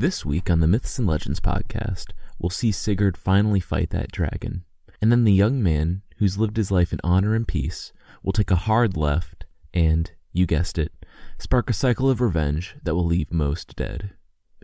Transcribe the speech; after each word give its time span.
This 0.00 0.24
week 0.24 0.48
on 0.48 0.60
the 0.60 0.68
Myths 0.68 0.96
and 1.00 1.08
Legends 1.08 1.40
podcast, 1.40 2.12
we'll 2.38 2.50
see 2.50 2.70
Sigurd 2.70 3.16
finally 3.16 3.58
fight 3.58 3.90
that 3.90 4.12
dragon. 4.12 4.62
And 5.02 5.10
then 5.10 5.24
the 5.24 5.32
young 5.32 5.60
man 5.60 6.02
who's 6.18 6.38
lived 6.38 6.56
his 6.56 6.70
life 6.70 6.92
in 6.92 7.00
honor 7.02 7.34
and 7.34 7.48
peace 7.48 7.92
will 8.22 8.32
take 8.32 8.52
a 8.52 8.54
hard 8.54 8.96
left 8.96 9.44
and, 9.74 10.08
you 10.32 10.46
guessed 10.46 10.78
it, 10.78 10.92
spark 11.36 11.68
a 11.68 11.72
cycle 11.72 12.08
of 12.08 12.20
revenge 12.20 12.76
that 12.84 12.94
will 12.94 13.06
leave 13.06 13.32
most 13.32 13.74
dead. 13.74 14.12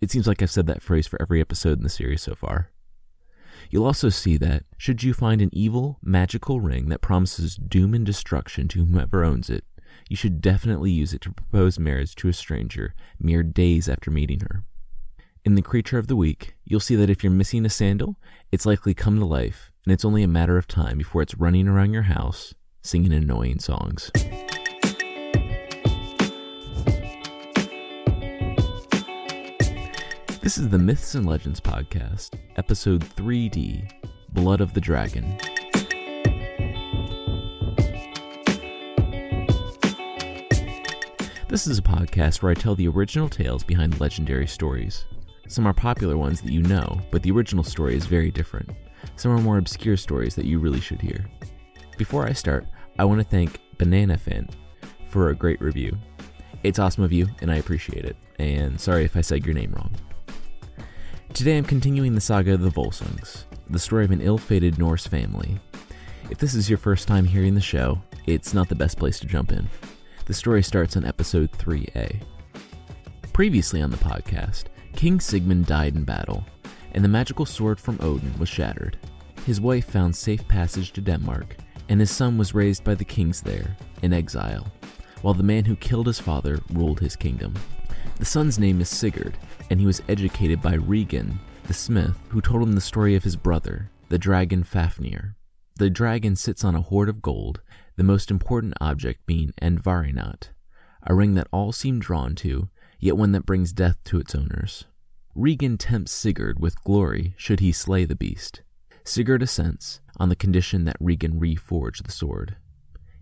It 0.01 0.13
seems 0.13 0.29
like 0.29 0.41
I've 0.41 0.53
said 0.53 0.69
that 0.69 0.83
phrase 0.83 1.09
for 1.09 1.21
every 1.21 1.41
episode 1.41 1.79
in 1.79 1.83
the 1.83 1.89
series 1.89 2.23
so 2.23 2.37
far. 2.37 2.71
You'll 3.71 3.87
also 3.87 4.11
see 4.11 4.37
that, 4.37 4.63
should 4.79 5.03
you 5.03 5.13
find 5.13 5.43
an 5.43 5.51
evil, 5.53 5.99
magical 6.01 6.61
ring 6.61 6.91
that 6.91 7.01
promises 7.01 7.57
doom 7.57 7.93
and 7.93 8.07
destruction 8.07 8.69
to 8.69 8.85
whomever 8.85 9.25
owns 9.25 9.51
it, 9.51 9.65
you 10.09 10.15
should 10.15 10.41
definitely 10.41 10.93
use 10.93 11.13
it 11.13 11.23
to 11.23 11.33
propose 11.33 11.77
marriage 11.77 12.15
to 12.15 12.29
a 12.29 12.33
stranger 12.33 12.95
mere 13.19 13.43
days 13.43 13.89
after 13.89 14.13
meeting 14.13 14.39
her. 14.39 14.63
In 15.45 15.57
the 15.57 15.61
Creature 15.63 15.99
of 15.99 16.07
the 16.07 16.17
Week, 16.17 16.55
you'll 16.65 16.81
see 16.81 16.97
that 16.97 17.11
if 17.11 17.23
you're 17.23 17.31
missing 17.31 17.67
a 17.67 17.69
sandal, 17.69 18.17
it's 18.51 18.65
likely 18.65 18.95
come 18.95 19.19
to 19.19 19.27
life, 19.27 19.71
and 19.85 19.93
it's 19.93 20.03
only 20.03 20.23
a 20.23 20.27
matter 20.27 20.57
of 20.57 20.67
time 20.67 20.97
before 20.97 21.21
it's 21.21 21.35
running 21.35 21.69
around 21.69 21.93
your 21.93 22.05
house 22.05 22.55
singing 22.81 23.13
annoying 23.13 23.59
songs. 23.59 24.11
This 30.41 30.57
is 30.57 30.71
the 30.71 30.79
Myths 30.79 31.15
and 31.15 31.27
Legends 31.27 31.61
Podcast, 31.61 32.39
Episode 32.57 33.05
3D 33.05 33.93
Blood 34.31 34.63
of 34.63 34.73
the 34.73 34.81
Dragon. 34.81 35.37
This 41.49 41.67
is 41.67 41.79
a 41.79 41.83
podcast 41.83 42.41
where 42.41 42.51
I 42.51 42.55
tell 42.55 42.75
the 42.75 42.89
original 42.89 43.29
tales 43.29 43.63
behind 43.63 44.01
legendary 44.01 44.47
stories. 44.47 45.05
Some 45.49 45.67
are 45.67 45.75
popular 45.75 46.17
ones 46.17 46.41
that 46.41 46.53
you 46.53 46.63
know, 46.63 47.01
but 47.11 47.23
the 47.23 47.31
original 47.31 47.65
story 47.65 47.97
is 47.97 48.07
very 48.07 48.31
different. 48.31 48.71
Some 49.17 49.33
are 49.33 49.41
more 49.41 49.59
obscure 49.59 49.97
stories 49.97 50.35
that 50.35 50.47
you 50.47 50.59
really 50.59 50.81
should 50.81 51.01
hear. 51.01 51.27
Before 51.99 52.27
I 52.27 52.33
start, 52.33 52.67
I 52.99 53.05
want 53.05 53.21
to 53.21 53.29
thank 53.29 53.61
Banana 53.79 54.17
Fan 54.17 54.49
for 55.09 55.29
a 55.29 55.35
great 55.35 55.61
review. 55.61 55.97
It's 56.63 56.79
awesome 56.79 57.05
of 57.05 57.13
you, 57.13 57.29
and 57.41 57.53
I 57.53 57.57
appreciate 57.57 58.05
it. 58.05 58.17
And 58.39 58.81
sorry 58.81 59.05
if 59.05 59.17
I 59.17 59.21
said 59.21 59.45
your 59.45 59.55
name 59.55 59.73
wrong. 59.73 59.95
Today 61.35 61.59
I'm 61.59 61.65
continuing 61.65 62.15
the 62.15 62.21
saga 62.21 62.55
of 62.55 62.63
the 62.63 62.71
Volsungs, 62.71 63.45
the 63.69 63.79
story 63.79 64.05
of 64.05 64.13
an 64.13 64.21
ill 64.21 64.39
fated 64.39 64.79
Norse 64.79 65.07
family. 65.07 65.61
If 66.31 66.39
this 66.39 66.55
is 66.55 66.71
your 66.71 66.79
first 66.79 67.07
time 67.07 67.27
hearing 67.27 67.55
the 67.55 67.61
show, 67.61 68.01
it's 68.27 68.55
not 68.55 68.69
the 68.69 68.75
best 68.75 68.99
place 68.99 69.21
to 69.21 69.27
jump 69.27 69.53
in. 69.53 69.69
The 70.25 70.35
story 70.35 70.63
starts 70.63 70.97
on 70.97 71.05
episode 71.05 71.53
3A. 71.53 72.23
Previously 73.33 73.83
on 73.83 73.91
the 73.91 73.97
podcast, 73.99 74.65
King 74.97 75.21
Sigmund 75.21 75.67
died 75.67 75.97
in 75.97 76.05
battle, 76.05 76.45
and 76.93 77.05
the 77.05 77.09
magical 77.09 77.45
sword 77.45 77.81
from 77.81 77.99
Odin 78.01 78.39
was 78.39 78.49
shattered. 78.49 78.97
His 79.45 79.61
wife 79.61 79.87
found 79.87 80.15
safe 80.15 80.47
passage 80.49 80.93
to 80.93 81.01
Denmark, 81.01 81.57
and 81.89 82.01
his 82.01 82.11
son 82.11 82.39
was 82.39 82.55
raised 82.55 82.85
by 82.85 82.95
the 82.95 83.05
kings 83.05 83.43
there, 83.43 83.77
in 84.03 84.13
exile, 84.13 84.73
while 85.23 85.35
the 85.35 85.43
man 85.43 85.65
who 85.65 85.77
killed 85.77 86.07
his 86.07 86.21
father 86.21 86.61
ruled 86.73 87.01
his 87.01 87.17
kingdom. 87.17 87.55
The 88.19 88.25
son's 88.25 88.59
name 88.59 88.81
is 88.81 88.89
Sigurd, 88.89 89.37
and 89.69 89.81
he 89.81 89.87
was 89.87 90.03
educated 90.09 90.63
by 90.63 90.75
Regan, 90.75 91.39
the 91.67 91.75
smith, 91.75 92.17
who 92.29 92.41
told 92.41 92.63
him 92.63 92.73
the 92.73 92.81
story 92.81 93.17
of 93.17 93.25
his 93.25 93.37
brother, 93.37 93.91
the 94.09 94.19
dragon 94.19 94.63
Fafnir. 94.63 95.35
The 95.77 95.91
dragon 95.91 96.37
sits 96.37 96.65
on 96.65 96.77
a 96.77 96.81
hoard 96.81 97.09
of 97.09 97.21
gold 97.21 97.61
the 97.97 98.05
most 98.05 98.31
important 98.31 98.75
object 98.81 99.27
being 99.27 99.53
Andvaranaut, 99.61 100.51
a 101.03 101.15
ring 101.15 101.35
that 101.35 101.49
all 101.53 101.73
seem 101.73 101.99
drawn 101.99 102.35
to, 102.37 102.69
yet 102.99 103.17
one 103.17 103.33
that 103.33 103.47
brings 103.47 103.73
death 103.73 103.97
to 104.05 104.19
its 104.19 104.35
owners. 104.35 104.85
Regan 105.35 105.77
tempts 105.77 106.13
Sigurd 106.13 106.61
with 106.61 106.83
glory 106.85 107.35
should 107.37 107.61
he 107.61 107.73
slay 107.73 108.05
the 108.05 108.15
beast. 108.15 108.63
Sigurd 109.05 109.43
assents 109.43 110.01
on 110.19 110.29
the 110.29 110.37
condition 110.37 110.85
that 110.85 110.97
Regan 111.01 111.41
reforge 111.41 112.03
the 112.03 112.13
sword. 112.13 112.57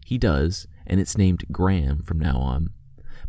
He 0.05 0.19
does, 0.19 0.67
and 0.87 1.01
it's 1.01 1.17
named 1.17 1.45
Gram 1.51 2.03
from 2.03 2.19
now 2.19 2.37
on. 2.37 2.71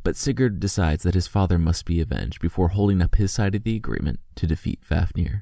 But 0.04 0.18
Sigurd 0.18 0.59
decides 0.59 1.04
that 1.04 1.14
his 1.14 1.28
father 1.28 1.58
must 1.58 1.86
be 1.86 2.02
avenged 2.02 2.42
before 2.42 2.70
holding 2.70 3.02
up 3.02 3.16
his 3.16 3.31
side 3.31 3.56
of 3.56 3.64
the 3.64 3.75
agreement 3.75 4.20
to 4.36 4.48
defeat 4.48 4.84
Fafnir. 4.84 5.42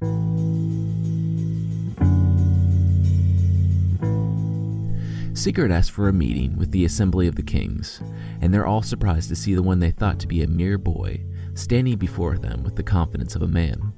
Sigurd 5.33 5.71
asks 5.71 5.89
for 5.89 6.09
a 6.09 6.13
meeting 6.13 6.57
with 6.57 6.71
the 6.71 6.85
Assembly 6.85 7.27
of 7.27 7.35
the 7.35 7.43
Kings, 7.43 8.01
and 8.41 8.53
they're 8.53 8.65
all 8.65 8.81
surprised 8.81 9.29
to 9.29 9.35
see 9.35 9.55
the 9.55 9.63
one 9.63 9.79
they 9.79 9.91
thought 9.91 10.19
to 10.19 10.27
be 10.27 10.43
a 10.43 10.47
mere 10.47 10.77
boy 10.77 11.23
standing 11.53 11.97
before 11.97 12.37
them 12.37 12.63
with 12.63 12.75
the 12.75 12.83
confidence 12.83 13.35
of 13.35 13.41
a 13.41 13.47
man. 13.47 13.93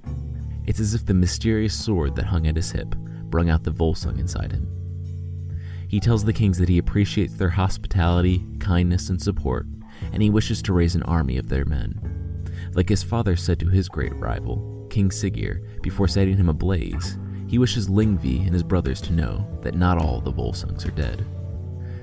It's 0.66 0.80
as 0.80 0.94
if 0.94 1.06
the 1.06 1.14
mysterious 1.14 1.74
sword 1.74 2.16
that 2.16 2.26
hung 2.26 2.48
at 2.48 2.56
his 2.56 2.72
hip 2.72 2.96
brung 3.30 3.50
out 3.50 3.64
the 3.64 3.72
Volsung 3.72 4.20
inside 4.20 4.52
him. 4.52 4.68
He 5.88 6.00
tells 6.00 6.24
the 6.24 6.34
kings 6.34 6.58
that 6.60 6.70
he 6.70 6.78
appreciates 6.78 7.34
their 7.34 7.50
hospitality, 7.50 8.46
kindness, 8.60 9.10
and 9.10 9.22
support, 9.22 9.66
and 10.12 10.22
he 10.22 10.30
wishes 10.30 10.62
to 10.64 10.74
raise 10.74 10.96
an 10.96 11.04
army 11.04 11.38
of 11.38 11.50
their 11.50 11.66
men. 11.66 12.00
Like 12.74 12.90
his 12.90 13.04
father 13.04 13.36
said 13.36 13.60
to 13.60 13.70
his 13.70 13.90
great 13.90 14.16
rival, 14.16 14.88
King 14.90 15.10
Siggeir, 15.10 15.82
before 15.82 16.08
setting 16.08 16.38
him 16.38 16.50
ablaze, 16.50 17.18
he 17.48 17.58
wishes 17.58 17.90
Lyngvi 17.90 18.46
and 18.46 18.54
his 18.54 18.64
brothers 18.64 19.02
to 19.02 19.14
know 19.14 19.48
that 19.62 19.76
not 19.76 19.98
all 19.98 20.22
the 20.22 20.32
Volsungs 20.32 20.86
are 20.88 20.92
dead. 20.92 21.26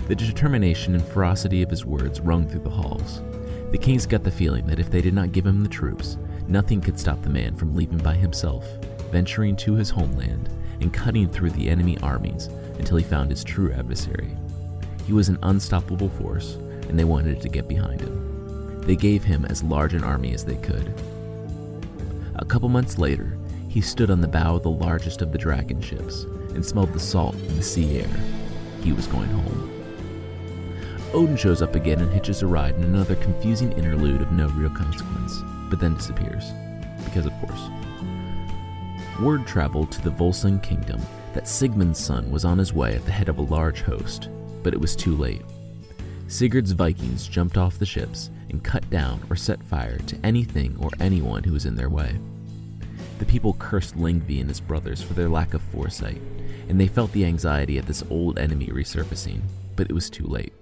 The 0.09 0.15
determination 0.15 0.95
and 0.95 1.05
ferocity 1.05 1.63
of 1.63 1.71
his 1.71 1.85
words 1.85 2.21
rung 2.21 2.49
through 2.49 2.63
the 2.65 2.71
halls. 2.71 3.23
The 3.71 3.79
kings 3.79 4.07
got 4.07 4.25
the 4.25 4.31
feeling 4.31 4.67
that 4.67 4.81
if 4.81 4.91
they 4.91 5.01
did 5.01 5.15
not 5.15 5.33
give 5.33 5.47
him 5.47 5.63
the 5.63 5.69
troops, 5.69 6.19
nothing 6.49 6.81
could 6.81 6.99
stop 6.99 7.23
the 7.23 7.31
man 7.31 7.55
from 7.55 7.77
leaving 7.77 7.99
by 7.99 8.15
himself, 8.15 8.67
venturing 9.13 9.55
to 9.57 9.75
his 9.75 9.91
homeland, 9.91 10.49
and 10.81 10.93
cutting 10.93 11.29
through 11.29 11.51
the 11.51 11.69
enemy 11.69 11.97
armies 11.99 12.47
until 12.79 12.97
he 12.97 13.05
found 13.05 13.31
his 13.31 13.45
true 13.45 13.73
adversary. 13.73 14.37
He 15.07 15.13
was 15.13 15.29
an 15.29 15.39
unstoppable 15.43 16.09
force, 16.09 16.55
and 16.89 16.99
they 16.99 17.05
wanted 17.05 17.41
to 17.41 17.49
get 17.49 17.69
behind 17.69 18.01
him. 18.01 18.81
They 18.81 18.97
gave 18.97 19.23
him 19.23 19.45
as 19.45 19.63
large 19.63 19.95
an 19.95 20.03
army 20.03 20.35
as 20.35 20.45
they 20.45 20.57
could. 20.57 20.93
A 22.37 22.45
couple 22.45 22.69
months 22.69 22.99
later, 22.99 23.37
he 23.71 23.81
stood 23.81 24.11
on 24.11 24.21
the 24.21 24.27
bow 24.27 24.57
of 24.57 24.65
the 24.65 24.71
largest 24.71 25.23
of 25.23 25.31
the 25.31 25.39
dragon 25.39 25.81
ships 25.81 26.25
and 26.55 26.67
smelled 26.67 26.93
the 26.93 26.99
salt 26.99 27.37
in 27.37 27.57
the 27.57 27.63
sea 27.63 28.01
air. 28.01 28.21
He 28.83 28.93
was 28.93 29.07
going 29.07 29.29
home. 29.29 29.71
Odin 31.15 31.37
shows 31.37 31.63
up 31.63 31.77
again 31.77 32.01
and 32.01 32.13
hitches 32.13 32.43
a 32.43 32.49
ride 32.49 32.75
in 32.75 32.83
another 32.83 33.15
confusing 33.17 33.71
interlude 33.73 34.23
of 34.23 34.33
no 34.33 34.49
real 34.49 34.71
consequence, 34.71 35.39
but 35.71 35.79
then 35.79 35.95
disappears. 35.95 36.51
Because, 37.05 37.27
of 37.27 37.33
course. 37.35 37.71
Word 39.23 39.47
traveled 39.47 39.93
to 39.93 40.03
the 40.03 40.11
Volsung 40.11 40.61
kingdom 40.61 41.01
that 41.33 41.47
Sigmund's 41.47 42.01
son 42.01 42.29
was 42.33 42.45
on 42.45 42.59
his 42.59 42.73
way 42.73 42.97
at 42.97 43.05
the 43.05 43.13
head 43.13 43.29
of 43.29 43.39
a 43.39 43.43
large 43.43 43.83
host, 43.83 44.29
but 44.65 44.75
it 44.75 44.81
was 44.81 44.97
too 44.97 45.17
late. 45.17 45.43
Sigurd's 46.27 46.73
Vikings 46.73 47.29
jumped 47.29 47.57
off 47.57 47.79
the 47.79 47.87
ships 47.87 48.31
and 48.49 48.65
cut 48.65 48.89
down 48.91 49.21
or 49.31 49.37
set 49.37 49.63
fire 49.63 49.99
to 49.99 50.19
anything 50.25 50.77
or 50.81 50.91
anyone 50.99 51.45
who 51.45 51.53
was 51.53 51.67
in 51.67 51.77
their 51.77 51.89
way. 51.89 52.19
The 53.21 53.27
people 53.27 53.53
cursed 53.59 53.99
Lyngvi 53.99 54.41
and 54.41 54.49
his 54.49 54.61
brothers 54.61 55.03
for 55.03 55.13
their 55.13 55.29
lack 55.29 55.53
of 55.53 55.61
foresight, 55.61 56.23
and 56.71 56.81
they 56.81 56.89
felt 56.89 57.13
the 57.13 57.27
anxiety 57.27 57.77
at 57.77 57.87
this 57.87 58.03
old 58.09 58.39
enemy 58.39 58.69
resurfacing, 58.69 59.43
but 59.77 59.91
it 59.91 59.93
was 59.93 60.09
too 60.09 60.27
late. 60.27 60.55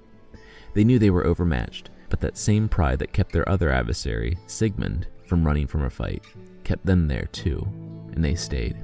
They 0.74 0.82
knew 0.82 0.98
they 0.98 1.10
were 1.10 1.24
overmatched, 1.24 1.88
but 2.10 2.18
that 2.18 2.36
same 2.36 2.68
pride 2.68 2.98
that 2.98 3.12
kept 3.12 3.32
their 3.32 3.48
other 3.48 3.70
adversary, 3.70 4.38
Sigmund, 4.48 5.06
from 5.24 5.46
running 5.46 5.68
from 5.68 5.84
a 5.84 5.90
fight, 5.90 6.24
kept 6.64 6.84
them 6.84 7.06
there 7.06 7.28
too, 7.30 7.64
and 8.12 8.24
they 8.24 8.34
stayed. 8.34 8.76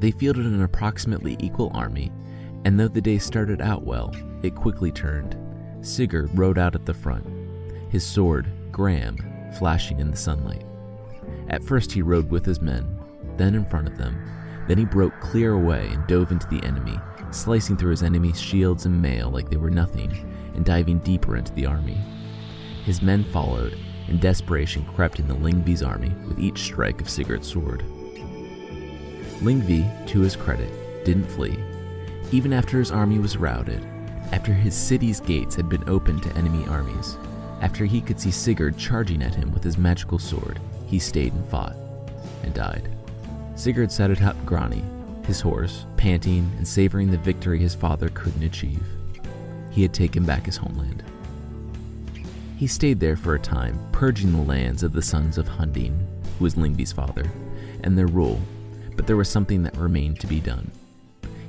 They 0.00 0.10
fielded 0.10 0.44
an 0.44 0.62
approximately 0.62 1.38
equal 1.40 1.70
army, 1.72 2.12
and 2.66 2.78
though 2.78 2.88
the 2.88 3.00
day 3.00 3.16
started 3.16 3.62
out 3.62 3.84
well, 3.84 4.14
it 4.42 4.54
quickly 4.54 4.92
turned. 4.92 5.34
Sigurd 5.80 6.28
rode 6.38 6.58
out 6.58 6.74
at 6.74 6.84
the 6.84 6.92
front, 6.92 7.26
his 7.88 8.04
sword, 8.04 8.46
Gram, 8.70 9.16
flashing 9.56 9.98
in 9.98 10.10
the 10.10 10.16
sunlight. 10.16 10.66
At 11.48 11.62
first, 11.62 11.92
he 11.92 12.02
rode 12.02 12.30
with 12.30 12.44
his 12.44 12.60
men, 12.60 12.98
then 13.36 13.54
in 13.54 13.64
front 13.64 13.88
of 13.88 13.98
them. 13.98 14.18
Then 14.68 14.78
he 14.78 14.84
broke 14.84 15.18
clear 15.20 15.52
away 15.52 15.88
and 15.88 16.06
dove 16.06 16.32
into 16.32 16.46
the 16.48 16.64
enemy, 16.64 16.98
slicing 17.30 17.76
through 17.76 17.90
his 17.90 18.02
enemy's 18.02 18.40
shields 18.40 18.86
and 18.86 19.02
mail 19.02 19.30
like 19.30 19.50
they 19.50 19.56
were 19.56 19.70
nothing, 19.70 20.10
and 20.54 20.64
diving 20.64 20.98
deeper 21.00 21.36
into 21.36 21.52
the 21.52 21.66
army. 21.66 21.98
His 22.84 23.02
men 23.02 23.24
followed, 23.24 23.78
and 24.08 24.20
desperation 24.20 24.84
crept 24.94 25.18
into 25.18 25.34
Lyngvi's 25.34 25.82
army 25.82 26.14
with 26.26 26.38
each 26.38 26.62
strike 26.62 27.00
of 27.00 27.08
Sigurd's 27.08 27.48
sword. 27.48 27.82
Lyngvi, 29.40 30.06
to 30.06 30.20
his 30.20 30.36
credit, 30.36 31.04
didn't 31.04 31.26
flee. 31.26 31.58
Even 32.32 32.52
after 32.52 32.78
his 32.78 32.90
army 32.90 33.18
was 33.18 33.36
routed, 33.36 33.84
after 34.32 34.52
his 34.52 34.74
city's 34.74 35.20
gates 35.20 35.54
had 35.54 35.68
been 35.68 35.86
opened 35.88 36.22
to 36.22 36.36
enemy 36.36 36.66
armies, 36.66 37.16
after 37.60 37.84
he 37.84 38.00
could 38.00 38.18
see 38.18 38.30
Sigurd 38.30 38.76
charging 38.76 39.22
at 39.22 39.34
him 39.34 39.52
with 39.52 39.62
his 39.62 39.78
magical 39.78 40.18
sword, 40.18 40.60
he 40.86 40.98
stayed 40.98 41.32
and 41.32 41.48
fought, 41.48 41.76
and 42.42 42.54
died. 42.54 42.88
Sigurd 43.56 43.90
sat 43.92 44.10
atop 44.10 44.36
Grani, 44.44 44.82
his 45.26 45.40
horse, 45.40 45.86
panting 45.96 46.50
and 46.56 46.66
savoring 46.66 47.10
the 47.10 47.18
victory 47.18 47.58
his 47.58 47.74
father 47.74 48.08
couldn't 48.10 48.42
achieve. 48.42 48.82
He 49.70 49.82
had 49.82 49.94
taken 49.94 50.24
back 50.24 50.46
his 50.46 50.56
homeland. 50.56 51.02
He 52.56 52.66
stayed 52.66 53.00
there 53.00 53.16
for 53.16 53.34
a 53.34 53.40
time, 53.40 53.78
purging 53.92 54.32
the 54.32 54.42
lands 54.42 54.82
of 54.82 54.92
the 54.92 55.02
sons 55.02 55.38
of 55.38 55.48
Hunding, 55.48 56.06
who 56.38 56.44
was 56.44 56.54
Lyngvi's 56.54 56.92
father, 56.92 57.30
and 57.82 57.98
their 57.98 58.06
rule, 58.06 58.40
but 58.96 59.06
there 59.06 59.16
was 59.16 59.28
something 59.28 59.62
that 59.62 59.76
remained 59.76 60.20
to 60.20 60.26
be 60.26 60.40
done. 60.40 60.70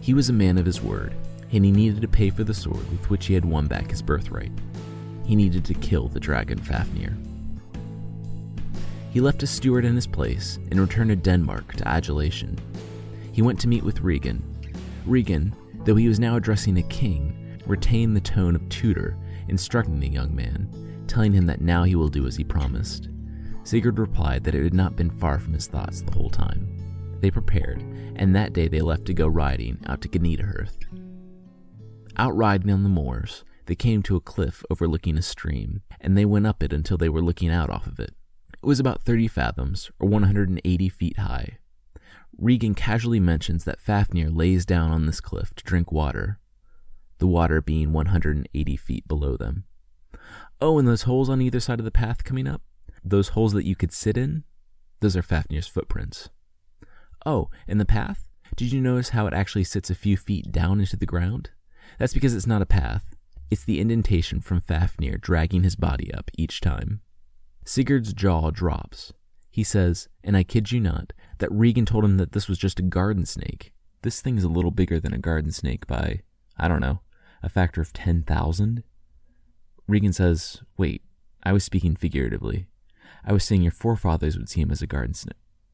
He 0.02 0.14
was 0.14 0.30
a 0.30 0.34
man 0.34 0.58
of 0.58 0.66
his 0.66 0.82
word, 0.82 1.14
and 1.52 1.64
he 1.64 1.72
needed 1.72 2.02
to 2.02 2.08
pay 2.08 2.30
for 2.30 2.44
the 2.44 2.54
sword 2.54 2.90
with 2.90 3.10
which 3.10 3.28
he 3.28 3.34
had 3.34 3.46
won 3.46 3.68
back 3.68 3.92
his 3.92 4.02
birthright. 4.02 4.52
He 5.26 5.36
needed 5.36 5.66
to 5.66 5.74
kill 5.74 6.08
the 6.08 6.20
dragon 6.20 6.60
Fafnir. 6.60 7.16
He 9.15 9.21
left 9.21 9.44
a 9.44 9.47
steward 9.47 9.85
in 9.85 9.95
his 9.95 10.07
place 10.07 10.59
and 10.71 10.77
returned 10.77 11.09
to 11.09 11.15
Denmark 11.15 11.75
to 11.75 11.88
adulation. 11.88 12.59
He 13.31 13.41
went 13.41 13.57
to 13.62 13.67
meet 13.69 13.81
with 13.81 14.01
Regan. 14.01 14.44
Regan, 15.06 15.56
though 15.85 15.95
he 15.95 16.09
was 16.09 16.19
now 16.19 16.35
addressing 16.35 16.77
a 16.77 16.83
king, 16.83 17.57
retained 17.65 18.13
the 18.13 18.19
tone 18.19 18.57
of 18.57 18.67
tutor, 18.67 19.17
instructing 19.47 20.01
the 20.01 20.09
young 20.09 20.35
man, 20.35 21.06
telling 21.07 21.31
him 21.31 21.45
that 21.45 21.62
now 21.62 21.85
he 21.85 21.95
will 21.95 22.09
do 22.09 22.27
as 22.27 22.35
he 22.35 22.44
promised. 22.44 23.07
Sigurd 23.63 24.00
replied 24.00 24.44
that 24.44 24.53
it 24.53 24.65
had 24.65 24.73
not 24.73 24.97
been 24.97 25.09
far 25.09 25.39
from 25.39 25.53
his 25.53 25.67
thoughts 25.67 26.01
the 26.01 26.12
whole 26.12 26.29
time. 26.29 26.67
They 27.21 27.31
prepared, 27.31 27.81
and 28.17 28.35
that 28.35 28.51
day 28.51 28.67
they 28.67 28.81
left 28.81 29.06
to 29.06 29.13
go 29.13 29.27
riding 29.27 29.79
out 29.85 30.01
to 30.01 30.09
Gnitaheath. 30.09 30.75
Out 32.17 32.35
riding 32.35 32.69
on 32.69 32.83
the 32.83 32.89
moors, 32.89 33.45
they 33.67 33.75
came 33.75 34.03
to 34.03 34.17
a 34.17 34.19
cliff 34.19 34.62
overlooking 34.69 35.17
a 35.17 35.21
stream, 35.21 35.83
and 36.01 36.17
they 36.17 36.25
went 36.25 36.47
up 36.47 36.62
it 36.62 36.73
until 36.73 36.97
they 36.97 37.07
were 37.07 37.23
looking 37.23 37.50
out 37.50 37.69
off 37.69 37.88
of 37.88 37.97
it. 37.97 38.13
It 38.65 38.67
was 38.67 38.79
about 38.79 39.03
30 39.03 39.27
fathoms, 39.27 39.91
or 40.00 40.09
180 40.09 40.89
feet 40.89 41.19
high. 41.19 41.59
Regan 42.35 42.73
casually 42.73 43.19
mentions 43.19 43.63
that 43.63 43.79
Fafnir 43.79 44.31
lays 44.31 44.65
down 44.65 44.89
on 44.89 45.06
this 45.06 45.21
cliff 45.21 45.53
to 45.53 45.63
drink 45.63 45.91
water, 45.91 46.39
the 47.19 47.27
water 47.27 47.62
being 47.62 47.94
180 47.94 48.75
feet 48.77 49.07
below 49.07 49.38
them. 49.38 49.65
Oh, 50.59 50.79
and 50.79 50.88
those 50.88 51.03
holes 51.03 51.29
on 51.29 51.44
either 51.44 51.59
side 51.59 51.77
of 51.77 51.85
the 51.85 51.91
path 51.91 52.23
coming 52.23 52.47
up? 52.47 52.63
Those 53.03 53.29
holes 53.29 53.53
that 53.53 53.67
you 53.67 53.75
could 53.75 53.94
sit 53.94 54.17
in? 54.17 54.45
Those 55.00 55.15
are 55.15 55.21
Fafnir's 55.21 55.67
footprints. 55.67 56.31
Oh, 57.23 57.51
and 57.67 57.79
the 57.79 57.85
path? 57.85 58.27
Did 58.56 58.71
you 58.71 58.81
notice 58.81 59.09
how 59.09 59.27
it 59.27 59.33
actually 59.35 59.65
sits 59.65 59.91
a 59.91 59.95
few 59.95 60.17
feet 60.17 60.51
down 60.51 60.79
into 60.79 60.97
the 60.97 61.06
ground? 61.06 61.51
That's 62.00 62.15
because 62.15 62.33
it's 62.33 62.47
not 62.47 62.63
a 62.63 62.65
path. 62.65 63.13
It's 63.51 63.63
the 63.63 63.79
indentation 63.79 64.41
from 64.41 64.59
Fafnir 64.59 65.19
dragging 65.19 65.62
his 65.62 65.75
body 65.75 66.12
up 66.12 66.31
each 66.35 66.62
time. 66.62 67.01
Sigurd's 67.65 68.13
jaw 68.13 68.51
drops. 68.51 69.12
He 69.50 69.63
says, 69.63 70.07
and 70.23 70.38
I 70.38 70.44
kid 70.44 70.71
you 70.71 70.79
not, 70.79 71.13
that 71.39 71.51
Regan 71.51 71.85
told 71.85 72.06
him 72.06 72.17
that 72.17 72.31
this 72.31 72.47
was 72.47 72.57
just 72.57 72.79
a 72.79 72.83
garden 72.83 73.25
snake. 73.25 73.73
This 74.03 74.21
thing's 74.21 74.44
a 74.44 74.50
little 74.50 74.71
bigger 74.71 75.00
than 75.00 75.13
a 75.13 75.17
garden 75.17 75.51
snake 75.51 75.88
by, 75.88 76.21
I 76.57 76.67
don't 76.67 76.79
know, 76.79 77.01
a 77.41 77.50
factor 77.50 77.81
of 77.81 77.91
10,000? 77.91 78.83
Regan 79.88 80.13
says, 80.13 80.62
Wait, 80.77 81.01
I 81.44 81.53
was 81.53 81.63
speaking 81.63 81.95
figuratively. 81.95 82.67
I 83.25 83.33
was 83.33 83.44
saying 83.44 83.63
your 83.63 83.71
forefathers 83.71 84.38
would 84.38 84.50
see 84.50 84.62
him 84.62 84.71
as 84.71 84.83
a 84.83 84.88
garden 84.88 85.15
snake. 85.15 85.33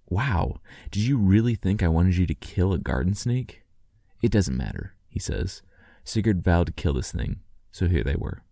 Wow, 0.10 0.62
did 0.92 1.04
you 1.04 1.18
really 1.18 1.56
think 1.56 1.84
I 1.84 1.88
wanted 1.88 2.16
you 2.16 2.26
to 2.26 2.34
kill 2.34 2.72
a 2.72 2.78
garden 2.78 3.16
snake? 3.16 3.64
It 4.22 4.32
doesn't 4.32 4.58
matter, 4.58 4.96
he 5.10 5.20
says. 5.20 5.62
Sigurd 6.06 6.44
vowed 6.44 6.68
to 6.68 6.74
kill 6.74 6.94
this 6.94 7.12
thing, 7.12 7.40
so 7.72 7.88
here 7.88 8.04
they 8.04 8.16
were. 8.16 8.44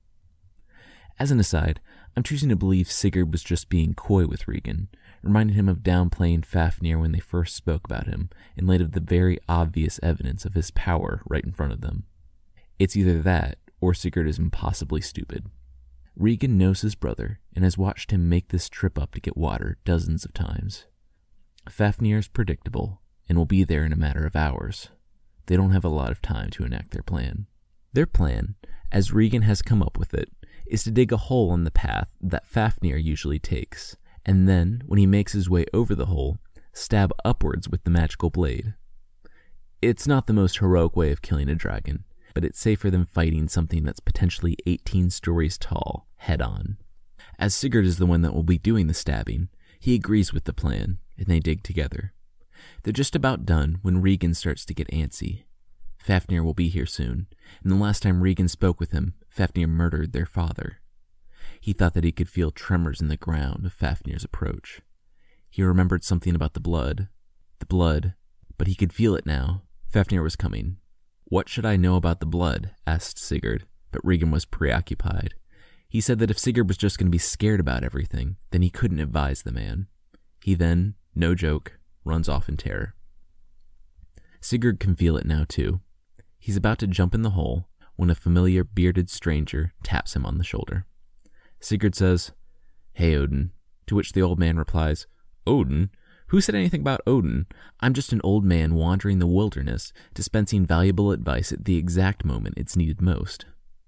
As 1.20 1.32
an 1.32 1.40
aside, 1.40 1.82
I'm 2.16 2.24
choosing 2.24 2.48
to 2.48 2.56
believe 2.56 2.90
Sigurd 2.90 3.32
was 3.32 3.44
just 3.44 3.68
being 3.68 3.94
coy 3.94 4.26
with 4.26 4.48
Regan, 4.48 4.88
reminding 5.22 5.58
him 5.58 5.68
of 5.68 5.84
downplaying 5.84 6.46
Fafnir 6.46 6.98
when 6.98 7.12
they 7.12 7.20
first 7.20 7.58
spoke 7.58 7.84
about 7.84 8.08
him, 8.08 8.30
in 8.56 8.66
light 8.66 8.80
of 8.80 8.94
the 8.94 9.02
very 9.02 9.38
obvious 9.50 10.00
evidence 10.02 10.46
of 10.46 10.54
his 10.54 10.72
power 10.72 11.22
right 11.28 11.44
in 11.44 11.52
front 11.52 11.74
of 11.74 11.82
them. 11.82 12.06
It's 12.80 12.96
either 12.96 13.22
that, 13.22 13.58
or 13.82 13.94
Sigurd 13.94 14.28
is 14.28 14.40
impossibly 14.40 15.02
stupid. 15.02 15.46
Regan 16.16 16.58
knows 16.58 16.82
his 16.82 16.96
brother 16.96 17.40
and 17.54 17.66
has 17.66 17.78
watched 17.78 18.12
him 18.12 18.30
make 18.30 18.50
this 18.50 18.70
trip 18.70 18.98
up 18.98 19.14
to 19.14 19.22
get 19.22 19.38
water 19.38 19.78
dozens 19.84 20.24
of 20.24 20.34
times. 20.34 20.86
Fafnir 21.68 22.18
is 22.18 22.30
predictable 22.30 23.02
and 23.28 23.38
will 23.38 23.46
be 23.46 23.66
there 23.66 23.84
in 23.84 23.92
a 23.92 23.98
matter 23.98 24.26
of 24.26 24.36
hours. 24.38 24.90
They 25.48 25.58
don't 25.58 25.72
have 25.72 25.86
a 25.86 25.90
lot 25.90 26.12
of 26.12 26.22
time 26.22 26.50
to 26.52 26.64
enact 26.64 26.92
their 26.92 27.04
plan. 27.04 27.48
Their 27.92 28.06
plan, 28.06 28.56
as 28.92 29.14
Regan 29.14 29.42
has 29.44 29.62
come 29.62 29.82
up 29.82 29.98
with 29.98 30.14
it, 30.14 30.30
is 30.70 30.84
to 30.84 30.92
dig 30.92 31.12
a 31.12 31.18
hole 31.18 31.54
in 31.54 31.64
the 31.64 31.72
path 31.72 32.08
that 32.22 32.48
Fafnir 32.48 32.98
usually 32.98 33.40
takes, 33.40 33.98
and 34.26 34.48
then, 34.48 34.84
when 34.86 35.00
he 35.00 35.06
makes 35.06 35.34
his 35.34 35.50
way 35.50 35.66
over 35.74 35.96
the 35.96 36.06
hole, 36.06 36.38
stab 36.74 37.12
upwards 37.26 37.68
with 37.68 37.84
the 37.84 37.90
magical 37.90 38.30
blade. 38.30 38.76
It's 39.82 40.08
not 40.08 40.28
the 40.28 40.34
most 40.34 40.60
heroic 40.60 40.96
way 40.96 41.12
of 41.12 41.22
killing 41.22 41.50
a 41.50 41.56
dragon, 41.56 42.04
but 42.34 42.44
it's 42.46 42.60
safer 42.60 42.92
than 42.92 43.06
fighting 43.06 43.48
something 43.48 43.84
that's 43.84 44.00
potentially 44.00 44.58
18 44.66 45.10
stories 45.10 45.58
tall 45.58 46.08
head 46.18 46.42
on. 46.42 46.78
As 47.38 47.56
Sigurd 47.56 47.86
is 47.86 47.98
the 47.98 48.06
one 48.06 48.22
that 48.22 48.34
will 48.34 48.44
be 48.44 48.58
doing 48.58 48.88
the 48.88 48.94
stabbing, 48.94 49.50
he 49.80 49.96
agrees 49.96 50.34
with 50.34 50.44
the 50.44 50.54
plan, 50.54 51.00
and 51.18 51.28
they 51.28 51.40
dig 51.40 51.64
together. 51.64 52.14
They're 52.84 52.94
just 52.94 53.16
about 53.16 53.46
done 53.46 53.80
when 53.82 54.02
Regan 54.02 54.34
starts 54.34 54.66
to 54.66 54.74
get 54.74 54.90
antsy. 54.90 55.44
Fafnir 55.98 56.44
will 56.44 56.54
be 56.54 56.70
here 56.70 56.86
soon, 56.86 57.28
and 57.64 57.72
the 57.72 57.78
last 57.78 58.04
time 58.04 58.22
Regan 58.22 58.48
spoke 58.48 58.80
with 58.80 58.92
him, 58.92 59.14
Fafnir 59.40 59.68
murdered 59.68 60.12
their 60.12 60.26
father. 60.26 60.80
He 61.62 61.72
thought 61.72 61.94
that 61.94 62.04
he 62.04 62.12
could 62.12 62.28
feel 62.28 62.52
tremors 62.52 63.00
in 63.00 63.08
the 63.08 63.16
ground 63.16 63.66
of 63.66 63.72
Fafnir's 63.72 64.26
approach. 64.26 64.82
He 65.50 65.64
remembered 65.64 66.04
something 66.04 66.36
about 66.36 66.56
the 66.56 66.60
blood. 66.60 67.08
The 67.60 67.66
blood, 67.66 68.16
but 68.58 68.68
he 68.68 68.76
could 68.76 68.92
feel 68.92 69.16
it 69.16 69.26
now. 69.26 69.62
Fafnir 69.88 70.22
was 70.22 70.36
coming. 70.36 70.76
What 71.24 71.48
should 71.48 71.66
I 71.66 71.78
know 71.78 71.96
about 71.96 72.20
the 72.20 72.26
blood? 72.26 72.72
asked 72.86 73.18
Sigurd, 73.18 73.64
but 73.94 74.04
Regan 74.04 74.30
was 74.30 74.44
preoccupied. 74.44 75.36
He 75.88 76.02
said 76.02 76.20
that 76.20 76.30
if 76.30 76.38
Sigurd 76.38 76.68
was 76.68 76.76
just 76.76 76.98
going 76.98 77.08
to 77.08 77.10
be 77.10 77.18
scared 77.18 77.62
about 77.62 77.86
everything, 77.86 78.36
then 78.52 78.62
he 78.62 78.70
couldn't 78.70 79.00
advise 79.00 79.44
the 79.44 79.54
man. 79.54 79.88
He 80.44 80.54
then, 80.54 80.96
no 81.16 81.34
joke, 81.34 81.80
runs 82.04 82.28
off 82.28 82.50
in 82.50 82.58
terror. 82.58 82.94
Sigurd 84.42 84.82
can 84.82 84.98
feel 84.98 85.16
it 85.16 85.26
now, 85.26 85.46
too. 85.48 85.80
He's 86.38 86.58
about 86.58 86.80
to 86.80 86.88
jump 86.88 87.16
in 87.16 87.22
the 87.22 87.30
hole 87.30 87.69
when 88.00 88.10
a 88.10 88.16
familiar 88.16 88.64
bearded 88.64 89.10
stranger 89.10 89.74
taps 89.84 90.16
him 90.16 90.26
on 90.26 90.38
the 90.38 90.44
shoulder. 90.46 90.86
Sigurd 91.60 91.96
says, 91.96 92.32
Hey, 92.94 93.14
Odin, 93.14 93.52
to 93.88 93.96
which 93.96 94.14
the 94.14 94.22
old 94.22 94.40
man 94.40 94.56
replies, 94.56 95.06
Odin? 95.46 95.90
Who 96.28 96.40
said 96.40 96.56
anything 96.56 96.80
about 96.80 97.02
Odin? 97.06 97.46
I'm 97.82 97.94
just 97.94 98.14
an 98.14 98.22
old 98.24 98.46
man 98.46 98.76
wandering 98.76 99.20
the 99.20 99.28
wilderness, 99.28 99.92
dispensing 100.14 100.66
valuable 100.66 101.12
advice 101.12 101.52
at 101.52 101.66
the 101.66 101.76
exact 101.76 102.24
moment 102.24 102.56
it's 102.56 102.78
needed 102.78 103.02
most. 103.02 103.46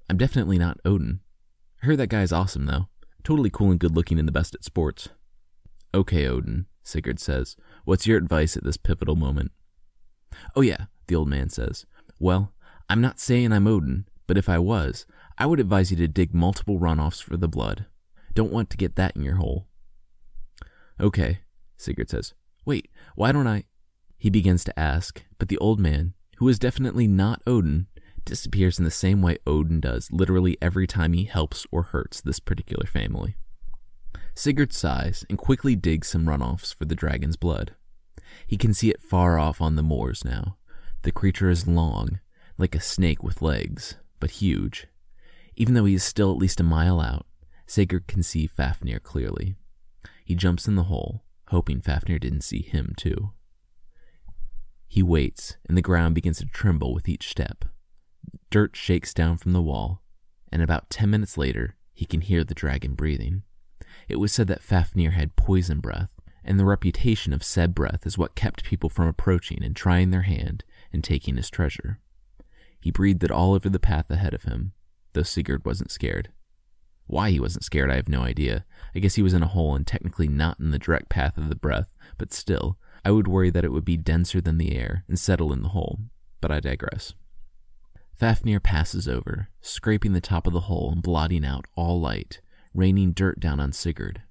I'm 0.10 0.18
definitely 0.18 0.58
not 0.58 0.81
Odin. 0.84 1.22
I 1.81 1.86
heard 1.86 2.00
that 2.00 2.08
guy's 2.08 2.34
awesome, 2.34 2.66
though. 2.66 2.90
Totally 3.24 3.50
cool 3.50 3.72
and 3.72 3.80
good 3.80 3.96
looking 3.96 4.19
and 4.19 4.28
the 4.28 4.34
best 4.34 4.54
at 4.54 4.66
sports. 4.66 5.08
Okay, 5.94 6.28
Odin, 6.28 6.66
Sigurd 6.84 7.22
says. 7.22 7.56
What's 7.86 8.08
your 8.08 8.18
advice 8.18 8.58
at 8.58 8.65
this 8.65 8.75
pivotal 8.75 9.15
moment? 9.15 9.53
Oh, 10.53 10.62
yeah, 10.62 10.88
the 11.08 11.15
old 11.15 11.30
man 11.30 11.48
says. 11.48 11.86
Well, 12.20 12.51
I'm 12.91 13.00
not 13.00 13.21
saying 13.21 13.53
I'm 13.53 13.67
Odin, 13.67 14.05
but 14.27 14.38
if 14.38 14.50
I 14.50 14.60
was, 14.60 15.05
I 15.38 15.45
would 15.45 15.62
advise 15.62 15.91
you 15.91 15.98
to 15.98 16.10
dig 16.10 16.33
multiple 16.33 16.77
runoffs 16.77 17.24
for 17.24 17.38
the 17.38 17.48
blood. 17.48 17.86
Don't 18.33 18.51
want 18.51 18.69
to 18.69 18.75
get 18.75 18.98
that 18.98 19.15
in 19.15 19.24
your 19.24 19.38
hole. 19.38 19.69
Okay, 21.00 21.39
Sigurd 21.77 22.10
says. 22.10 22.33
Wait, 22.65 22.89
why 23.15 23.31
don't 23.31 23.48
I? 23.48 23.63
He 24.17 24.29
begins 24.29 24.65
to 24.65 24.77
ask, 24.77 25.24
but 25.39 25.48
the 25.48 25.57
old 25.60 25.79
man, 25.79 26.15
who 26.36 26.50
is 26.50 26.60
definitely 26.60 27.07
not 27.07 27.41
Odin, 27.48 27.88
disappears 28.25 28.77
in 28.77 28.83
the 28.83 28.91
same 28.91 29.21
way 29.21 29.38
Odin 29.48 29.79
does 29.79 30.12
literally 30.12 30.57
every 30.62 30.86
time 30.86 31.13
he 31.13 31.24
helps 31.24 31.65
or 31.71 31.83
hurts 31.83 32.19
this 32.19 32.41
particular 32.41 32.86
family. 32.86 33.38
Sigurd 34.36 34.74
sighs 34.74 35.24
and 35.29 35.38
quickly 35.38 35.77
digs 35.77 36.10
some 36.10 36.25
runoffs 36.25 36.75
for 36.75 36.83
the 36.83 36.95
dragon's 36.95 37.38
blood. 37.38 37.74
He 38.45 38.57
can 38.57 38.74
see 38.74 38.89
it 38.89 39.01
far 39.01 39.39
off 39.39 39.62
on 39.62 39.77
the 39.77 39.81
moors 39.81 40.25
now, 40.25 40.57
the 41.03 41.13
creature 41.13 41.50
is 41.50 41.67
long, 41.67 42.19
like 42.62 42.75
a 42.75 42.80
snake 42.80 43.24
with 43.24 43.41
legs, 43.41 43.96
but 44.20 44.32
huge. 44.32 44.86
Even 45.56 45.74
though 45.74 45.86
he 45.86 45.96
is 45.96 46.03
still 46.03 46.32
at 46.32 46.38
least 46.38 46.60
a 46.60 46.63
mile 46.63 47.01
out, 47.01 47.25
Sigurd 47.65 48.08
can 48.08 48.22
see 48.22 48.46
Fafnir 48.46 49.00
clearly. 49.00 49.56
He 50.24 50.36
jumps 50.36 50.68
in 50.68 50.75
the 50.75 50.84
hole, 50.84 51.24
hoping 51.48 51.82
Fafnir 51.82 52.20
didn't 52.20 52.41
see 52.41 52.62
him 52.62 52.94
too. 52.96 53.32
He 54.88 55.01
waits, 55.01 55.58
and 55.68 55.75
the 55.75 55.82
ground 55.82 56.13
begins 56.13 56.38
to 56.38 56.46
tremble 56.46 56.94
with 56.94 57.10
each 57.10 57.30
step. 57.30 57.65
Dirt 58.51 58.75
shakes 58.75 59.13
down 59.13 59.38
from 59.38 59.53
the 59.53 59.62
wall, 59.62 60.03
and 60.51 60.62
about 60.62 60.89
ten 60.89 61.10
minutes 61.10 61.38
later, 61.38 61.77
he 61.94 62.06
can 62.06 62.22
hear 62.22 62.44
the 62.44 62.53
dragon 62.53 62.94
breathing. 62.94 63.41
It 64.08 64.18
was 64.18 64.32
said 64.32 64.48
that 64.48 64.62
Fafnir 64.62 65.12
had 65.12 65.36
poison 65.36 65.80
breath, 65.80 66.12
and 66.44 66.60
the 66.60 66.65
reputation 66.65 67.34
of 67.34 67.44
said 67.44 67.74
breath 67.74 68.06
is 68.06 68.18
what 68.18 68.36
kept 68.36 68.63
people 68.63 68.89
from 68.89 69.08
approaching 69.08 69.63
and 69.63 69.75
trying 69.75 70.12
their 70.12 70.24
hand 70.24 70.63
and 70.94 71.03
taking 71.03 71.38
his 71.38 71.50
treasure. 71.50 72.00
He 72.82 72.92
breathed 72.92 73.24
it 73.24 73.32
all 73.32 73.54
over 73.54 73.70
the 73.70 73.80
path 73.80 74.10
ahead 74.10 74.34
of 74.34 74.44
him, 74.44 74.74
though 75.14 75.24
Sigurd 75.24 75.66
wasn't 75.66 75.92
scared. 75.92 76.30
Why 77.06 77.30
he 77.30 77.40
wasn't 77.40 77.64
scared, 77.64 77.92
I 77.92 77.96
have 77.96 78.10
no 78.10 78.22
idea. 78.22 78.66
I 78.96 79.00
guess 79.00 79.16
he 79.16 79.22
was 79.22 79.34
in 79.34 79.44
a 79.44 79.48
hole 79.48 79.76
and 79.76 79.86
technically 79.86 80.28
not 80.28 80.60
in 80.60 80.72
the 80.72 80.80
direct 80.80 81.10
path 81.10 81.38
of 81.38 81.50
the 81.50 81.56
breath, 81.56 81.88
but 82.18 82.34
still, 82.34 82.78
I 83.04 83.12
would 83.12 83.28
worry 83.28 83.50
that 83.50 83.66
it 83.66 83.72
would 83.72 83.86
be 83.86 83.98
denser 83.98 84.42
than 84.42 84.58
the 84.58 84.76
air 84.76 85.04
and 85.08 85.20
settle 85.20 85.54
in 85.54 85.62
the 85.62 85.70
hole. 85.70 86.00
But 86.40 86.52
I 86.52 86.60
digress. 86.60 87.14
Fafnir 88.16 88.60
passes 88.60 89.08
over, 89.08 89.50
scraping 89.62 90.14
the 90.14 90.22
top 90.22 90.48
of 90.48 90.54
the 90.54 90.62
hole 90.62 90.92
and 90.92 91.02
blotting 91.02 91.44
out 91.44 91.66
all 91.76 92.00
light, 92.00 92.40
raining 92.74 93.14
dirt 93.14 93.40
down 93.40 93.60
on 93.60 93.72
Sigurd. 93.72 94.22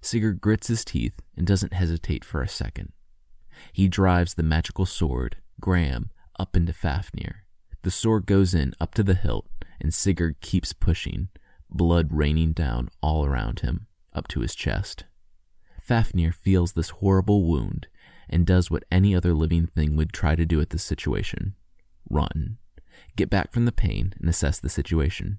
Sigurd 0.00 0.40
grits 0.40 0.68
his 0.68 0.84
teeth 0.84 1.20
and 1.36 1.46
doesn't 1.46 1.74
hesitate 1.74 2.24
for 2.24 2.42
a 2.42 2.48
second. 2.48 2.92
He 3.72 3.88
drives 3.88 4.34
the 4.34 4.42
magical 4.42 4.86
sword, 4.86 5.36
Gram, 5.60 6.10
up 6.38 6.56
into 6.56 6.72
Fafnir. 6.72 7.44
The 7.82 7.90
sword 7.90 8.26
goes 8.26 8.54
in 8.54 8.74
up 8.80 8.94
to 8.94 9.02
the 9.02 9.14
hilt, 9.14 9.48
and 9.80 9.94
Sigurd 9.94 10.40
keeps 10.40 10.72
pushing, 10.74 11.28
blood 11.70 12.08
raining 12.10 12.52
down 12.52 12.90
all 13.02 13.24
around 13.24 13.60
him, 13.60 13.86
up 14.12 14.28
to 14.28 14.40
his 14.40 14.54
chest. 14.54 15.04
Fafnir 15.80 16.30
feels 16.30 16.72
this 16.72 16.90
horrible 16.90 17.44
wound 17.44 17.86
and 18.28 18.46
does 18.46 18.70
what 18.70 18.84
any 18.92 19.14
other 19.14 19.32
living 19.32 19.66
thing 19.66 19.96
would 19.96 20.12
try 20.12 20.36
to 20.36 20.44
do 20.44 20.60
at 20.60 20.70
this 20.70 20.84
situation 20.84 21.54
run, 22.08 22.58
get 23.16 23.30
back 23.30 23.52
from 23.52 23.66
the 23.66 23.72
pain, 23.72 24.12
and 24.18 24.28
assess 24.28 24.58
the 24.58 24.68
situation. 24.68 25.38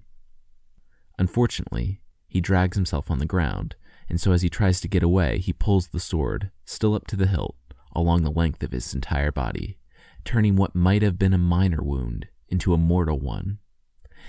Unfortunately, 1.18 2.00
he 2.26 2.40
drags 2.40 2.76
himself 2.76 3.10
on 3.10 3.18
the 3.18 3.26
ground, 3.26 3.76
and 4.08 4.18
so 4.18 4.32
as 4.32 4.40
he 4.40 4.48
tries 4.48 4.80
to 4.80 4.88
get 4.88 5.02
away, 5.02 5.38
he 5.38 5.52
pulls 5.52 5.88
the 5.88 6.00
sword, 6.00 6.50
still 6.64 6.94
up 6.94 7.06
to 7.06 7.16
the 7.16 7.26
hilt, 7.26 7.56
along 7.94 8.22
the 8.22 8.30
length 8.30 8.62
of 8.62 8.72
his 8.72 8.94
entire 8.94 9.30
body, 9.30 9.76
turning 10.24 10.56
what 10.56 10.74
might 10.74 11.02
have 11.02 11.18
been 11.18 11.34
a 11.34 11.38
minor 11.38 11.82
wound 11.82 12.26
into 12.52 12.74
a 12.74 12.78
mortal 12.78 13.18
one. 13.18 13.58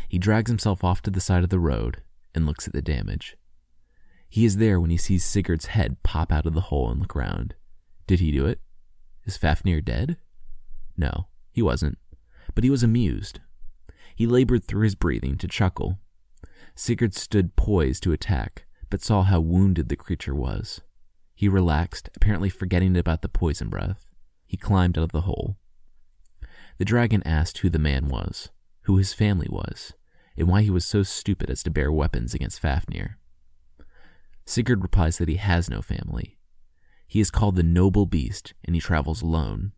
He 0.10 0.18
drags 0.18 0.50
himself 0.50 0.84
off 0.84 1.02
to 1.04 1.12
the 1.12 1.22
side 1.22 1.44
of 1.44 1.50
the 1.50 1.60
road 1.60 2.02
and 2.34 2.46
looks 2.46 2.66
at 2.66 2.74
the 2.74 2.82
damage. 2.82 3.36
He 4.28 4.46
is 4.46 4.58
there 4.58 4.80
when 4.80 4.90
he 4.90 4.98
sees 4.98 5.24
Sigurd's 5.24 5.68
head 5.68 6.02
pop 6.02 6.32
out 6.32 6.48
of 6.48 6.56
the 6.56 6.62
hole 6.62 6.90
and 6.90 7.00
look 7.00 7.14
round. 7.14 7.54
Did 8.08 8.20
he 8.20 8.32
do 8.32 8.48
it? 8.48 8.60
Is 9.26 9.38
Fafnir 9.38 9.82
dead? 9.82 10.18
No, 10.98 11.28
he 11.52 11.62
wasn't, 11.62 11.98
but 12.56 12.64
he 12.64 12.70
was 12.70 12.82
amused. 12.82 13.40
He 14.16 14.26
labored 14.26 14.64
through 14.64 14.84
his 14.84 14.96
breathing 14.96 15.38
to 15.38 15.48
chuckle. 15.48 16.00
Sigurd 16.76 17.14
stood 17.14 17.56
poised 17.56 18.04
to 18.04 18.12
attack, 18.12 18.66
but 18.90 19.02
saw 19.02 19.24
how 19.24 19.40
wounded 19.40 19.90
the 19.90 19.96
creature 19.96 20.36
was. 20.36 20.82
He 21.36 21.48
relaxed, 21.48 22.10
apparently 22.16 22.50
forgetting 22.50 22.98
about 22.98 23.22
the 23.22 23.30
poison 23.30 23.70
breath. 23.70 24.06
He 24.46 24.58
climbed 24.58 24.98
out 24.98 25.04
of 25.04 25.12
the 25.12 25.22
hole. 25.22 25.58
The 26.78 26.86
dragon 26.86 27.22
asked 27.26 27.60
who 27.60 27.70
the 27.70 27.80
man 27.80 28.08
was, 28.08 28.50
who 28.84 28.98
his 28.98 29.14
family 29.14 29.48
was, 29.50 29.94
and 30.38 30.48
why 30.48 30.62
he 30.62 30.70
was 30.70 30.86
so 30.86 31.04
stupid 31.04 31.50
as 31.50 31.64
to 31.64 31.72
bear 31.72 31.92
weapons 31.92 32.34
against 32.34 32.60
Fafnir. 32.60 33.20
Sigurd 34.46 34.82
replies 34.82 35.18
that 35.18 35.30
he 35.30 35.36
has 35.36 35.70
no 35.70 35.82
family. 35.82 36.38
He 37.08 37.20
is 37.20 37.32
called 37.32 37.56
the 37.56 37.64
Noble 37.64 38.06
Beast, 38.06 38.54
and 38.66 38.76
he 38.76 38.82
travels 38.82 39.22
alone. 39.22 39.72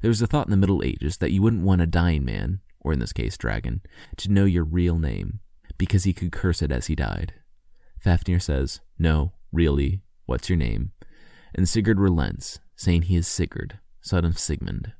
There 0.00 0.08
was 0.08 0.22
a 0.22 0.26
thought 0.26 0.46
in 0.46 0.50
the 0.50 0.56
Middle 0.56 0.82
Ages 0.82 1.18
that 1.18 1.32
you 1.32 1.42
wouldn't 1.42 1.64
want 1.64 1.82
a 1.82 1.86
dying 1.86 2.24
man, 2.24 2.60
or 2.80 2.92
in 2.92 3.00
this 3.00 3.12
case, 3.12 3.36
dragon, 3.36 3.82
to 4.16 4.30
know 4.30 4.44
your 4.44 4.64
real 4.64 4.98
name, 4.98 5.40
because 5.76 6.04
he 6.04 6.12
could 6.12 6.32
curse 6.32 6.62
it 6.62 6.72
as 6.72 6.86
he 6.86 6.94
died. 6.94 7.34
Fafnir 8.00 8.40
says, 8.40 8.80
No, 8.98 9.32
really, 9.52 10.02
what's 10.26 10.48
your 10.48 10.58
name? 10.58 10.92
And 11.54 11.68
Sigurd 11.68 11.98
relents, 11.98 12.60
saying 12.76 13.02
he 13.02 13.16
is 13.16 13.26
Sigurd, 13.26 13.80
son 14.00 14.24
of 14.24 14.38
Sigmund. 14.38 14.92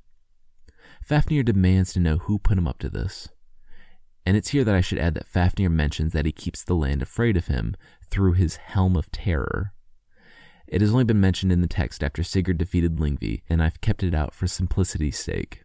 Fafnir 1.08 1.42
demands 1.42 1.94
to 1.94 2.00
know 2.00 2.18
who 2.18 2.38
put 2.38 2.58
him 2.58 2.68
up 2.68 2.78
to 2.80 2.90
this. 2.90 3.30
And 4.26 4.36
it's 4.36 4.50
here 4.50 4.62
that 4.62 4.74
I 4.74 4.82
should 4.82 4.98
add 4.98 5.14
that 5.14 5.26
Fafnir 5.26 5.70
mentions 5.70 6.12
that 6.12 6.26
he 6.26 6.32
keeps 6.32 6.62
the 6.62 6.74
land 6.74 7.00
afraid 7.00 7.34
of 7.38 7.46
him 7.46 7.76
through 8.10 8.34
his 8.34 8.56
Helm 8.56 8.94
of 8.94 9.10
Terror. 9.10 9.72
It 10.66 10.82
has 10.82 10.90
only 10.90 11.04
been 11.04 11.18
mentioned 11.18 11.50
in 11.50 11.62
the 11.62 11.66
text 11.66 12.04
after 12.04 12.22
Sigurd 12.22 12.58
defeated 12.58 12.96
Lyngvi, 12.96 13.40
and 13.48 13.62
I've 13.62 13.80
kept 13.80 14.02
it 14.02 14.12
out 14.12 14.34
for 14.34 14.46
simplicity's 14.46 15.18
sake. 15.18 15.64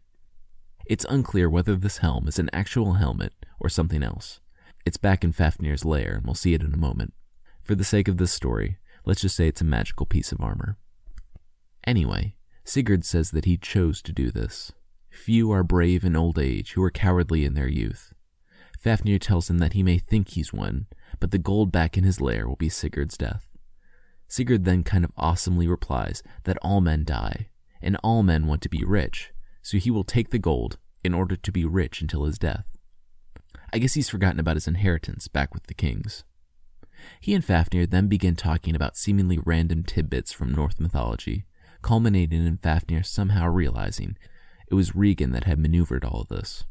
It's 0.85 1.05
unclear 1.09 1.50
whether 1.50 1.75
this 1.75 1.97
helm 1.97 2.29
is 2.29 2.39
an 2.39 2.50
actual 2.53 2.93
helmet 2.93 3.33
or 3.59 3.67
something 3.67 4.01
else. 4.01 4.39
It's 4.85 4.95
back 4.95 5.25
in 5.25 5.33
Fafnir's 5.33 5.83
lair, 5.83 6.13
and 6.15 6.25
we'll 6.25 6.35
see 6.35 6.53
it 6.53 6.63
in 6.63 6.73
a 6.73 6.77
moment. 6.77 7.13
For 7.62 7.75
the 7.75 7.83
sake 7.83 8.07
of 8.07 8.15
this 8.15 8.31
story, 8.31 8.77
let's 9.03 9.19
just 9.19 9.35
say 9.35 9.50
it's 9.50 9.59
a 9.59 9.65
magical 9.65 10.05
piece 10.05 10.31
of 10.31 10.39
armor. 10.39 10.77
Anyway, 11.85 12.38
Sigurd 12.63 13.03
says 13.03 13.31
that 13.31 13.43
he 13.43 13.57
chose 13.57 14.01
to 14.03 14.13
do 14.13 14.31
this. 14.31 14.71
Few 15.13 15.51
are 15.51 15.63
brave 15.63 16.03
in 16.03 16.15
old 16.15 16.39
age 16.39 16.74
who 16.74 16.84
are 16.84 16.91
cowardly 16.91 17.46
in 17.46 17.53
their 17.53 17.67
youth. 17.67 18.13
Fafnir 18.79 19.20
tells 19.20 19.50
him 19.50 19.60
that 19.60 19.74
he 19.74 19.84
may 19.84 20.00
think 20.00 20.29
he's 20.29 20.51
won, 20.51 20.88
but 21.20 21.32
the 21.32 21.38
gold 21.38 21.72
back 21.72 21.98
in 21.98 22.03
his 22.03 22.20
lair 22.20 22.48
will 22.48 22.58
be 22.58 22.67
Sigurd's 22.67 23.15
death. 23.15 23.48
Sigurd 24.27 24.65
then 24.65 24.84
kind 24.84 25.05
of 25.05 25.12
awesomely 25.15 25.67
replies 25.67 26.24
that 26.46 26.58
all 26.63 26.82
men 26.82 27.05
die, 27.05 27.48
and 27.82 27.96
all 28.03 28.24
men 28.24 28.48
want 28.48 28.62
to 28.63 28.70
be 28.70 28.84
rich, 28.84 29.32
so 29.62 29.77
he 29.77 29.91
will 29.91 30.03
take 30.03 30.32
the 30.32 30.39
gold 30.39 30.79
in 31.03 31.13
order 31.13 31.36
to 31.36 31.51
be 31.51 31.63
rich 31.63 32.01
until 32.01 32.25
his 32.25 32.39
death. 32.39 32.65
I 33.72 33.77
guess 33.77 33.93
he's 33.93 34.10
forgotten 34.10 34.39
about 34.39 34.55
his 34.55 34.67
inheritance 34.67 35.27
back 35.27 35.53
with 35.53 35.67
the 35.67 35.74
kings. 35.75 36.24
He 37.22 37.34
and 37.34 37.46
Fafnir 37.46 37.86
then 37.86 38.08
begin 38.08 38.36
talking 38.36 38.75
about 38.75 38.98
seemingly 38.98 39.39
random 39.46 39.84
tidbits 39.84 40.34
from 40.34 40.53
Norse 40.53 40.79
mythology, 40.79 41.46
culminating 41.82 42.46
in 42.46 42.58
Fafnir 42.58 43.03
somehow 43.03 43.48
realizing 43.48 44.17
it 44.70 44.75
was 44.75 44.96
Regan 44.96 45.32
that 45.32 45.46
had 45.46 45.60
maneuvered 45.60 46.05
all 46.05 46.25
this. 46.29 46.65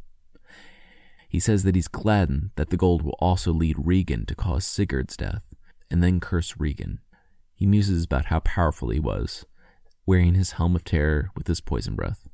He 1.28 1.40
says 1.40 1.62
that 1.62 1.74
he's 1.74 1.88
gladdened 1.88 2.50
that 2.56 2.70
the 2.70 2.76
gold 2.76 3.02
will 3.02 3.16
also 3.18 3.52
lead 3.52 3.76
Regan 3.78 4.26
to 4.26 4.34
cause 4.34 4.66
Sigurd's 4.66 5.16
death, 5.16 5.42
and 5.90 6.02
then 6.02 6.20
curse 6.20 6.56
Regan. 6.58 7.00
He 7.54 7.66
muses 7.66 8.04
about 8.04 8.26
how 8.26 8.40
powerful 8.40 8.90
he 8.90 9.00
was, 9.00 9.46
wearing 10.04 10.34
his 10.34 10.52
helm 10.52 10.76
of 10.76 10.84
terror 10.84 11.30
with 11.34 11.46
his 11.46 11.60
poison 11.60 11.94
breath. 11.94 12.28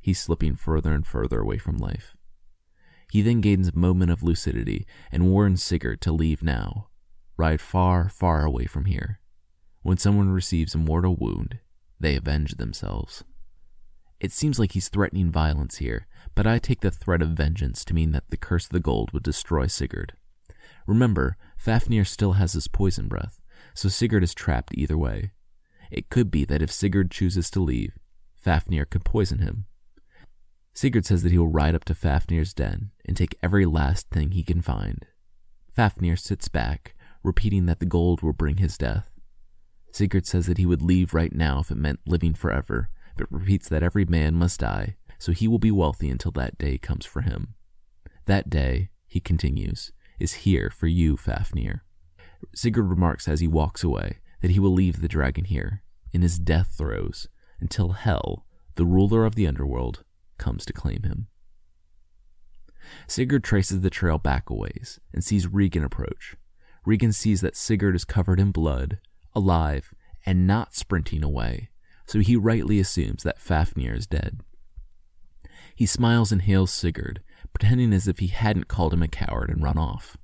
He's 0.00 0.20
slipping 0.20 0.56
further 0.56 0.92
and 0.92 1.06
further 1.06 1.40
away 1.40 1.58
from 1.58 1.78
life. 1.78 2.14
He 3.10 3.22
then 3.22 3.40
gains 3.40 3.68
a 3.68 3.76
moment 3.76 4.10
of 4.10 4.22
lucidity 4.22 4.86
and 5.10 5.30
warns 5.30 5.62
Sigurd 5.62 6.00
to 6.02 6.12
leave 6.12 6.42
now, 6.42 6.88
ride 7.36 7.60
far, 7.60 8.08
far 8.08 8.44
away 8.44 8.66
from 8.66 8.84
here. 8.84 9.20
When 9.82 9.96
someone 9.96 10.30
receives 10.30 10.74
a 10.74 10.78
mortal 10.78 11.16
wound, 11.16 11.58
they 11.98 12.16
avenge 12.16 12.56
themselves. 12.56 13.24
It 14.20 14.32
seems 14.32 14.58
like 14.58 14.72
he's 14.72 14.88
threatening 14.88 15.30
violence 15.30 15.76
here, 15.76 16.06
but 16.34 16.46
I 16.46 16.58
take 16.58 16.80
the 16.80 16.90
threat 16.90 17.22
of 17.22 17.30
vengeance 17.30 17.84
to 17.84 17.94
mean 17.94 18.10
that 18.12 18.30
the 18.30 18.36
curse 18.36 18.64
of 18.64 18.72
the 18.72 18.80
gold 18.80 19.12
would 19.12 19.22
destroy 19.22 19.66
Sigurd. 19.66 20.14
Remember, 20.86 21.36
Fafnir 21.56 22.04
still 22.04 22.32
has 22.32 22.54
his 22.54 22.66
poison 22.66 23.08
breath, 23.08 23.40
so 23.74 23.88
Sigurd 23.88 24.24
is 24.24 24.34
trapped 24.34 24.74
either 24.74 24.98
way. 24.98 25.32
It 25.90 26.10
could 26.10 26.30
be 26.30 26.44
that 26.46 26.62
if 26.62 26.72
Sigurd 26.72 27.10
chooses 27.10 27.50
to 27.50 27.60
leave, 27.60 27.98
Fafnir 28.34 28.84
could 28.84 29.04
poison 29.04 29.38
him. 29.38 29.66
Sigurd 30.74 31.06
says 31.06 31.22
that 31.22 31.32
he 31.32 31.38
will 31.38 31.48
ride 31.48 31.74
up 31.74 31.84
to 31.86 31.94
Fafnir's 31.94 32.54
den 32.54 32.90
and 33.04 33.16
take 33.16 33.36
every 33.42 33.66
last 33.66 34.08
thing 34.10 34.30
he 34.30 34.42
can 34.42 34.62
find. 34.62 35.06
Fafnir 35.70 36.16
sits 36.16 36.48
back, 36.48 36.94
repeating 37.22 37.66
that 37.66 37.78
the 37.78 37.86
gold 37.86 38.22
will 38.22 38.32
bring 38.32 38.56
his 38.56 38.78
death. 38.78 39.10
Sigurd 39.92 40.26
says 40.26 40.46
that 40.46 40.58
he 40.58 40.66
would 40.66 40.82
leave 40.82 41.14
right 41.14 41.34
now 41.34 41.60
if 41.60 41.70
it 41.70 41.76
meant 41.76 42.00
living 42.06 42.34
forever, 42.34 42.90
but 43.18 43.30
repeats 43.30 43.68
that 43.68 43.82
every 43.82 44.04
man 44.04 44.34
must 44.34 44.60
die, 44.60 44.96
so 45.18 45.32
he 45.32 45.46
will 45.46 45.58
be 45.58 45.70
wealthy 45.70 46.08
until 46.08 46.32
that 46.32 46.56
day 46.56 46.78
comes 46.78 47.04
for 47.04 47.20
him. 47.22 47.54
That 48.26 48.48
day, 48.48 48.90
he 49.06 49.20
continues, 49.20 49.92
is 50.18 50.44
here 50.44 50.70
for 50.70 50.86
you, 50.86 51.16
Fafnir. 51.16 51.84
Sigurd 52.54 52.88
remarks 52.88 53.28
as 53.28 53.40
he 53.40 53.48
walks 53.48 53.82
away 53.82 54.18
that 54.40 54.52
he 54.52 54.60
will 54.60 54.72
leave 54.72 55.00
the 55.00 55.08
dragon 55.08 55.44
here, 55.44 55.82
in 56.12 56.22
his 56.22 56.38
death 56.38 56.74
throes, 56.76 57.28
until 57.60 57.90
Hel, 57.92 58.46
the 58.76 58.86
ruler 58.86 59.24
of 59.24 59.34
the 59.34 59.46
underworld, 59.46 60.04
comes 60.38 60.64
to 60.64 60.72
claim 60.72 61.02
him. 61.02 61.26
Sigurd 63.06 63.44
traces 63.44 63.80
the 63.80 63.90
trail 63.90 64.18
back 64.18 64.48
a 64.48 64.54
ways 64.54 65.00
and 65.12 65.24
sees 65.24 65.46
Regan 65.46 65.84
approach. 65.84 66.36
Regan 66.86 67.12
sees 67.12 67.40
that 67.40 67.56
Sigurd 67.56 67.96
is 67.96 68.04
covered 68.04 68.40
in 68.40 68.52
blood, 68.52 69.00
alive, 69.34 69.92
and 70.24 70.46
not 70.46 70.74
sprinting 70.74 71.24
away, 71.24 71.70
so 72.08 72.20
he 72.20 72.36
rightly 72.36 72.80
assumes 72.80 73.22
that 73.22 73.40
Fafnir 73.40 73.92
is 73.92 74.06
dead. 74.06 74.40
He 75.76 75.84
smiles 75.84 76.32
and 76.32 76.40
hails 76.40 76.72
Sigurd, 76.72 77.20
pretending 77.52 77.92
as 77.92 78.08
if 78.08 78.18
he 78.18 78.28
hadn't 78.28 78.66
called 78.66 78.94
him 78.94 79.02
a 79.02 79.08
coward 79.08 79.50
and 79.50 79.62
run 79.62 79.76
off. 79.76 80.16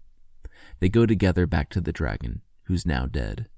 They 0.80 0.88
go 0.88 1.04
together 1.04 1.46
back 1.46 1.68
to 1.70 1.82
the 1.82 1.92
dragon, 1.92 2.40
who's 2.64 2.86
now 2.86 3.04
dead. 3.04 3.48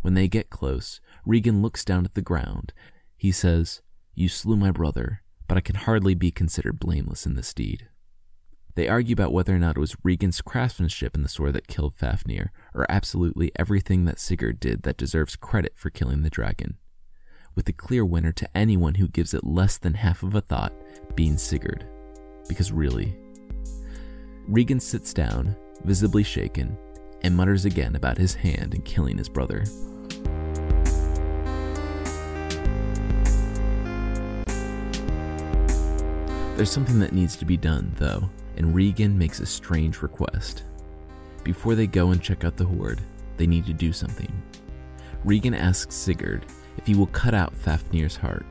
When 0.00 0.14
they 0.14 0.28
get 0.28 0.48
close, 0.48 1.00
Regan 1.26 1.60
looks 1.60 1.84
down 1.84 2.06
at 2.06 2.14
the 2.14 2.22
ground. 2.22 2.72
He 3.16 3.30
says, 3.30 3.82
You 4.14 4.28
slew 4.30 4.56
my 4.56 4.70
brother, 4.70 5.22
but 5.46 5.58
I 5.58 5.60
can 5.60 5.76
hardly 5.76 6.14
be 6.14 6.30
considered 6.30 6.80
blameless 6.80 7.26
in 7.26 7.34
this 7.34 7.52
deed. 7.52 7.88
They 8.76 8.88
argue 8.88 9.12
about 9.12 9.32
whether 9.32 9.54
or 9.54 9.58
not 9.58 9.76
it 9.76 9.80
was 9.80 9.96
Regan's 10.02 10.40
craftsmanship 10.40 11.14
in 11.14 11.22
the 11.22 11.28
sword 11.28 11.52
that 11.52 11.68
killed 11.68 11.94
Fafnir, 11.94 12.50
or 12.74 12.86
absolutely 12.88 13.52
everything 13.56 14.06
that 14.06 14.18
Sigurd 14.18 14.58
did 14.58 14.82
that 14.82 14.96
deserves 14.96 15.36
credit 15.36 15.74
for 15.76 15.90
killing 15.90 16.22
the 16.22 16.30
dragon 16.30 16.78
with 17.54 17.66
the 17.66 17.72
clear 17.72 18.04
winner 18.04 18.32
to 18.32 18.56
anyone 18.56 18.94
who 18.94 19.08
gives 19.08 19.34
it 19.34 19.44
less 19.44 19.78
than 19.78 19.94
half 19.94 20.22
of 20.22 20.34
a 20.34 20.40
thought 20.40 20.72
being 21.14 21.36
Sigurd. 21.36 21.86
Because 22.48 22.72
really, 22.72 23.16
Regan 24.46 24.80
sits 24.80 25.14
down, 25.14 25.56
visibly 25.84 26.22
shaken, 26.22 26.76
and 27.22 27.36
mutters 27.36 27.64
again 27.64 27.96
about 27.96 28.18
his 28.18 28.34
hand 28.34 28.74
in 28.74 28.82
killing 28.82 29.16
his 29.16 29.28
brother. 29.28 29.64
There's 36.56 36.70
something 36.70 37.00
that 37.00 37.12
needs 37.12 37.36
to 37.36 37.44
be 37.44 37.56
done, 37.56 37.92
though, 37.96 38.28
and 38.56 38.74
Regan 38.74 39.18
makes 39.18 39.40
a 39.40 39.46
strange 39.46 40.02
request. 40.02 40.62
Before 41.42 41.74
they 41.74 41.86
go 41.86 42.10
and 42.10 42.22
check 42.22 42.44
out 42.44 42.56
the 42.56 42.64
hoard, 42.64 43.00
they 43.36 43.46
need 43.46 43.66
to 43.66 43.72
do 43.72 43.92
something. 43.92 44.30
Regan 45.24 45.54
asks 45.54 45.96
Sigurd 45.96 46.46
if 46.76 46.86
he 46.86 46.94
will 46.94 47.06
cut 47.06 47.34
out 47.34 47.54
Fafnir's 47.54 48.16
heart, 48.16 48.44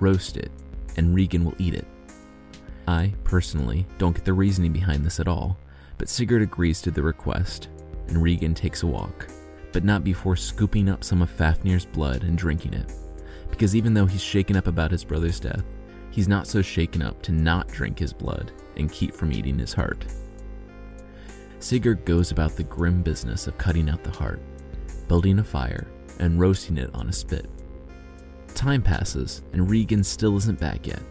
roast 0.00 0.36
it, 0.36 0.50
and 0.96 1.14
Regan 1.14 1.44
will 1.44 1.54
eat 1.58 1.74
it. 1.74 1.86
I, 2.86 3.14
personally, 3.24 3.86
don't 3.98 4.14
get 4.14 4.24
the 4.24 4.32
reasoning 4.32 4.72
behind 4.72 5.04
this 5.04 5.20
at 5.20 5.28
all, 5.28 5.58
but 5.98 6.08
Sigurd 6.08 6.42
agrees 6.42 6.82
to 6.82 6.90
the 6.90 7.02
request, 7.02 7.68
and 8.08 8.22
Regan 8.22 8.54
takes 8.54 8.82
a 8.82 8.86
walk, 8.86 9.28
but 9.72 9.84
not 9.84 10.04
before 10.04 10.36
scooping 10.36 10.88
up 10.88 11.02
some 11.02 11.22
of 11.22 11.30
Fafnir's 11.30 11.86
blood 11.86 12.22
and 12.22 12.36
drinking 12.36 12.74
it. 12.74 12.92
Because 13.50 13.74
even 13.74 13.94
though 13.94 14.06
he's 14.06 14.22
shaken 14.22 14.56
up 14.56 14.66
about 14.66 14.90
his 14.90 15.04
brother's 15.04 15.40
death, 15.40 15.64
he's 16.10 16.28
not 16.28 16.46
so 16.46 16.60
shaken 16.60 17.02
up 17.02 17.22
to 17.22 17.32
not 17.32 17.68
drink 17.68 17.98
his 17.98 18.12
blood 18.12 18.52
and 18.76 18.92
keep 18.92 19.14
from 19.14 19.32
eating 19.32 19.58
his 19.58 19.72
heart. 19.72 20.04
Sigurd 21.60 22.04
goes 22.04 22.30
about 22.30 22.56
the 22.56 22.64
grim 22.64 23.02
business 23.02 23.46
of 23.46 23.56
cutting 23.56 23.88
out 23.88 24.04
the 24.04 24.10
heart, 24.10 24.40
building 25.08 25.38
a 25.38 25.44
fire, 25.44 25.86
and 26.18 26.40
roasting 26.40 26.78
it 26.78 26.90
on 26.94 27.08
a 27.08 27.12
spit. 27.12 27.48
Time 28.54 28.82
passes, 28.82 29.42
and 29.52 29.68
Regan 29.68 30.04
still 30.04 30.36
isn't 30.36 30.60
back 30.60 30.86
yet. 30.86 31.02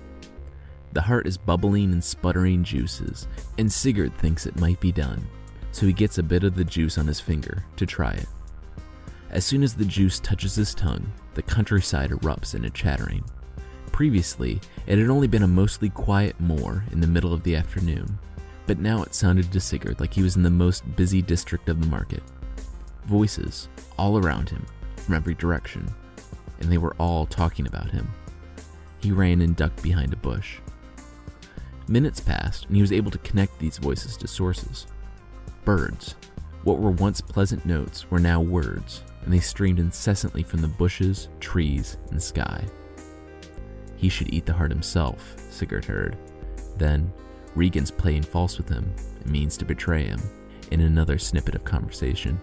The 0.94 1.02
heart 1.02 1.28
is 1.28 1.38
bubbling 1.38 1.92
and 1.92 2.04
sputtering 2.04 2.64
juices, 2.64 3.28
and 3.58 3.72
Sigurd 3.72 4.16
thinks 4.18 4.46
it 4.46 4.60
might 4.60 4.80
be 4.80 4.92
done, 4.92 5.28
so 5.72 5.86
he 5.86 5.94
gets 5.94 6.20
a 6.20 6.24
bit 6.24 6.44
of 6.44 6.56
the 6.56 6.64
juice 6.64 6.98
on 6.98 7.08
his 7.08 7.20
finger 7.20 7.66
to 7.78 7.86
try 7.86 8.12
it. 8.12 8.28
As 9.32 9.44
soon 9.44 9.64
as 9.64 9.74
the 9.74 9.86
juice 9.86 10.20
touches 10.20 10.54
his 10.56 10.76
tongue, 10.76 11.12
the 11.34 11.42
countryside 11.42 12.12
erupts 12.12 12.54
in 12.54 12.66
a 12.66 12.70
chattering. 12.70 13.24
Previously, 13.92 14.62
it 14.86 15.00
had 15.00 15.10
only 15.10 15.28
been 15.28 15.44
a 15.44 15.48
mostly 15.48 15.90
quiet 15.90 16.40
moor 16.40 16.86
in 16.92 17.00
the 17.00 17.08
middle 17.08 17.34
of 17.34 17.42
the 17.42 17.56
afternoon, 17.56 18.20
but 18.68 18.80
now 18.80 19.02
it 19.02 19.16
sounded 19.16 19.52
to 19.52 19.60
Sigurd 19.60 20.00
like 20.00 20.14
he 20.14 20.22
was 20.22 20.36
in 20.36 20.44
the 20.44 20.50
most 20.50 20.96
busy 20.96 21.22
district 21.22 21.70
of 21.70 21.82
the 21.82 21.88
market. 21.88 22.22
Voices 23.06 23.68
all 23.98 24.18
around 24.18 24.50
him, 24.50 24.66
from 25.04 25.16
every 25.16 25.36
direction, 25.36 25.94
and 26.60 26.72
they 26.72 26.78
were 26.78 26.96
all 26.98 27.26
talking 27.26 27.68
about 27.68 27.92
him. 27.92 28.10
He 29.00 29.12
ran 29.12 29.42
and 29.42 29.56
ducked 29.56 29.84
behind 29.84 30.14
a 30.14 30.18
bush. 30.18 30.60
Minutes 31.88 32.22
passed, 32.22 32.66
and 32.66 32.76
he 32.76 32.82
was 32.82 32.94
able 32.94 33.12
to 33.12 33.18
connect 33.20 33.60
these 33.60 33.78
voices 33.78 34.16
to 34.18 34.28
sources. 34.28 34.88
Birds. 35.66 36.16
What 36.64 36.80
were 36.80 36.92
once 36.92 37.20
pleasant 37.20 37.66
notes 37.66 38.10
were 38.10 38.20
now 38.20 38.40
words, 38.40 39.04
and 39.24 39.34
they 39.34 39.42
streamed 39.42 39.80
incessantly 39.80 40.44
from 40.44 40.62
the 40.62 40.68
bushes, 40.68 41.28
trees, 41.42 41.98
and 42.10 42.24
sky. 42.24 42.64
He 43.98 44.08
should 44.08 44.34
eat 44.34 44.46
the 44.46 44.54
heart 44.54 44.72
himself, 44.72 45.36
Sigurd 45.50 45.86
heard. 45.86 46.18
Then, 46.78 47.12
Regan's 47.56 47.92
playing 47.92 48.24
false 48.24 48.58
with 48.58 48.70
him 48.70 48.94
means 49.26 49.58
to 49.58 49.66
betray 49.66 50.06
him. 50.06 50.22
In 50.72 50.82
another 50.82 51.18
snippet 51.18 51.56
of 51.56 51.64
conversation, 51.64 52.40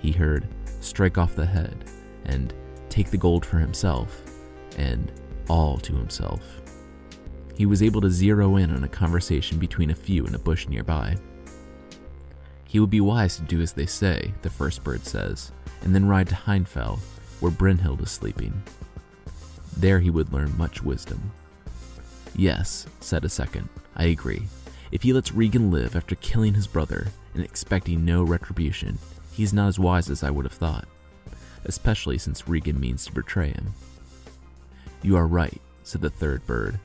he 0.00 0.12
heard, 0.12 0.48
strike 0.82 1.18
off 1.18 1.34
the 1.34 1.46
head, 1.46 1.84
and 2.24 2.52
take 2.88 3.10
the 3.10 3.16
gold 3.16 3.44
for 3.44 3.58
himself, 3.58 4.22
and 4.76 5.10
all 5.48 5.78
to 5.78 5.94
himself 5.94 6.62
he 7.56 7.66
was 7.66 7.82
able 7.82 8.00
to 8.00 8.10
zero 8.10 8.56
in 8.56 8.74
on 8.74 8.84
a 8.84 8.88
conversation 8.88 9.58
between 9.58 9.90
a 9.90 9.94
few 9.94 10.26
in 10.26 10.34
a 10.34 10.38
bush 10.38 10.68
nearby. 10.68 11.16
He 12.66 12.80
would 12.80 12.90
be 12.90 13.00
wise 13.00 13.36
to 13.36 13.42
do 13.42 13.60
as 13.60 13.72
they 13.72 13.86
say, 13.86 14.32
the 14.42 14.50
first 14.50 14.82
bird 14.82 15.04
says, 15.04 15.52
and 15.82 15.94
then 15.94 16.08
ride 16.08 16.28
to 16.28 16.34
Hindfell, 16.34 16.98
where 17.40 17.52
Brynhild 17.52 18.02
is 18.02 18.10
sleeping. 18.10 18.62
There 19.76 20.00
he 20.00 20.10
would 20.10 20.32
learn 20.32 20.56
much 20.56 20.82
wisdom. 20.82 21.32
Yes, 22.34 22.86
said 23.00 23.24
a 23.24 23.28
second, 23.28 23.68
I 23.94 24.04
agree. 24.04 24.42
If 24.90 25.02
he 25.02 25.12
lets 25.12 25.32
Regan 25.32 25.70
live 25.70 25.94
after 25.94 26.14
killing 26.16 26.54
his 26.54 26.66
brother 26.66 27.08
and 27.34 27.44
expecting 27.44 28.04
no 28.04 28.22
retribution, 28.22 28.98
he's 29.32 29.52
not 29.52 29.68
as 29.68 29.78
wise 29.78 30.08
as 30.10 30.22
I 30.22 30.30
would 30.30 30.44
have 30.44 30.52
thought, 30.52 30.86
especially 31.64 32.18
since 32.18 32.48
Regan 32.48 32.78
means 32.78 33.06
to 33.06 33.12
betray 33.12 33.48
him. 33.48 33.74
You 35.02 35.16
are 35.16 35.26
right, 35.26 35.60
said 35.82 36.00
the 36.00 36.10
third 36.10 36.46
bird, 36.46 36.78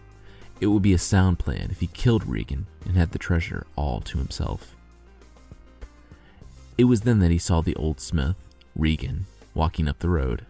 it 0.60 0.68
would 0.68 0.82
be 0.82 0.94
a 0.94 0.98
sound 0.98 1.38
plan 1.38 1.68
if 1.70 1.80
he 1.80 1.88
killed 1.88 2.26
Regan 2.26 2.66
and 2.86 2.98
had 2.98 3.12
the 3.12 3.20
treasure 3.20 3.68
all 3.76 4.02
to 4.02 4.18
himself. 4.18 4.76
It 6.78 6.86
was 6.86 7.02
then 7.02 7.20
that 7.20 7.32
he 7.32 7.38
saw 7.38 7.62
the 7.62 7.76
old 7.76 8.00
smith, 8.00 8.36
Regan, 8.76 9.26
walking 9.54 9.88
up 9.88 10.00
the 10.00 10.10
road. 10.10 10.46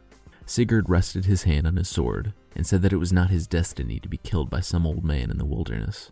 Sigurd 0.46 0.90
rested 0.90 1.26
his 1.26 1.44
hand 1.44 1.68
on 1.68 1.76
his 1.76 1.90
sword 1.90 2.34
and 2.56 2.66
said 2.66 2.82
that 2.82 2.94
it 2.94 2.98
was 2.98 3.12
not 3.12 3.30
his 3.30 3.48
destiny 3.48 4.00
to 4.00 4.10
be 4.10 4.18
killed 4.18 4.50
by 4.50 4.62
some 4.62 4.86
old 4.88 5.04
man 5.04 5.30
in 5.30 5.38
the 5.38 5.46
wilderness. 5.46 6.12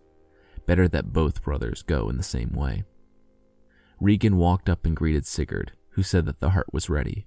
Better 0.65 0.87
that 0.89 1.13
both 1.13 1.43
brothers 1.43 1.81
go 1.81 2.09
in 2.09 2.17
the 2.17 2.23
same 2.23 2.51
way. 2.53 2.83
Regan 4.01 4.35
walked 4.35 4.69
up 4.69 4.85
and 4.85 4.95
greeted 4.95 5.25
Sigurd, 5.25 5.71
who 5.95 6.03
said 6.03 6.25
that 6.25 6.39
the 6.39 6.51
heart 6.51 6.67
was 6.73 6.89
ready. 6.89 7.25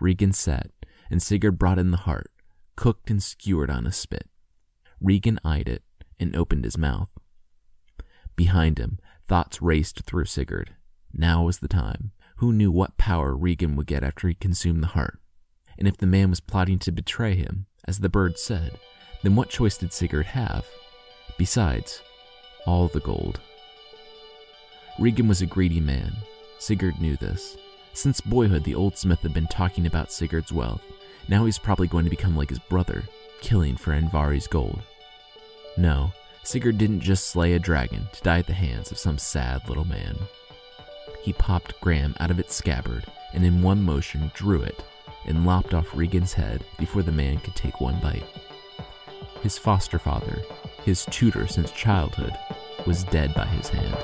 Regan 0.00 0.32
sat, 0.32 0.70
and 1.08 1.22
Sigurd 1.22 1.58
brought 1.58 1.78
in 1.78 1.92
the 1.92 1.98
heart, 1.98 2.30
cooked 2.74 3.10
and 3.10 3.22
skewered 3.22 3.70
on 3.70 3.86
a 3.86 3.92
spit. 3.92 4.28
Regan 5.00 5.38
eyed 5.44 5.68
it 5.68 5.84
and 6.18 6.34
opened 6.34 6.64
his 6.64 6.76
mouth. 6.76 7.08
Behind 8.34 8.78
him, 8.78 8.98
thoughts 9.28 9.62
raced 9.62 10.02
through 10.02 10.24
Sigurd. 10.24 10.74
Now 11.12 11.44
was 11.44 11.58
the 11.58 11.68
time. 11.68 12.10
Who 12.36 12.52
knew 12.52 12.72
what 12.72 12.98
power 12.98 13.36
Regan 13.36 13.76
would 13.76 13.86
get 13.86 14.02
after 14.02 14.26
he 14.26 14.34
consumed 14.34 14.82
the 14.82 14.88
heart? 14.88 15.20
And 15.78 15.86
if 15.86 15.96
the 15.96 16.06
man 16.06 16.30
was 16.30 16.40
plotting 16.40 16.80
to 16.80 16.92
betray 16.92 17.36
him, 17.36 17.66
as 17.84 18.00
the 18.00 18.08
bird 18.08 18.36
said, 18.38 18.78
then 19.22 19.36
what 19.36 19.48
choice 19.48 19.78
did 19.78 19.92
Sigurd 19.92 20.26
have? 20.26 20.66
Besides, 21.38 22.02
all 22.66 22.88
the 22.88 23.00
gold. 23.00 23.38
Regan 24.98 25.28
was 25.28 25.40
a 25.40 25.46
greedy 25.46 25.80
man. 25.80 26.16
Sigurd 26.58 27.00
knew 27.00 27.16
this. 27.16 27.56
Since 27.94 28.20
boyhood, 28.22 28.64
the 28.64 28.74
old 28.74 28.96
smith 28.96 29.20
had 29.20 29.34
been 29.34 29.46
talking 29.46 29.86
about 29.86 30.10
Sigurd's 30.10 30.52
wealth. 30.52 30.82
Now 31.28 31.44
he's 31.44 31.58
probably 31.58 31.86
going 31.86 32.04
to 32.04 32.10
become 32.10 32.36
like 32.36 32.48
his 32.48 32.58
brother, 32.58 33.04
killing 33.40 33.76
for 33.76 33.92
Andvari's 33.92 34.46
gold. 34.46 34.80
No, 35.76 36.12
Sigurd 36.42 36.78
didn't 36.78 37.00
just 37.00 37.28
slay 37.28 37.52
a 37.52 37.58
dragon 37.58 38.08
to 38.12 38.22
die 38.22 38.38
at 38.40 38.46
the 38.46 38.52
hands 38.52 38.90
of 38.90 38.98
some 38.98 39.18
sad 39.18 39.68
little 39.68 39.84
man. 39.84 40.16
He 41.22 41.32
popped 41.32 41.80
Gram 41.80 42.16
out 42.18 42.30
of 42.30 42.40
its 42.40 42.54
scabbard 42.54 43.04
and 43.32 43.44
in 43.44 43.62
one 43.62 43.82
motion 43.82 44.32
drew 44.34 44.62
it 44.62 44.82
and 45.24 45.46
lopped 45.46 45.72
off 45.72 45.94
Regan's 45.94 46.32
head 46.32 46.64
before 46.78 47.02
the 47.02 47.12
man 47.12 47.38
could 47.38 47.54
take 47.54 47.80
one 47.80 48.00
bite. 48.00 48.24
His 49.42 49.58
foster 49.58 49.98
father, 49.98 50.42
his 50.84 51.04
tutor 51.06 51.46
since 51.46 51.70
childhood, 51.70 52.36
was 52.86 53.04
dead 53.04 53.34
by 53.34 53.46
his 53.46 53.68
hand. 53.68 53.96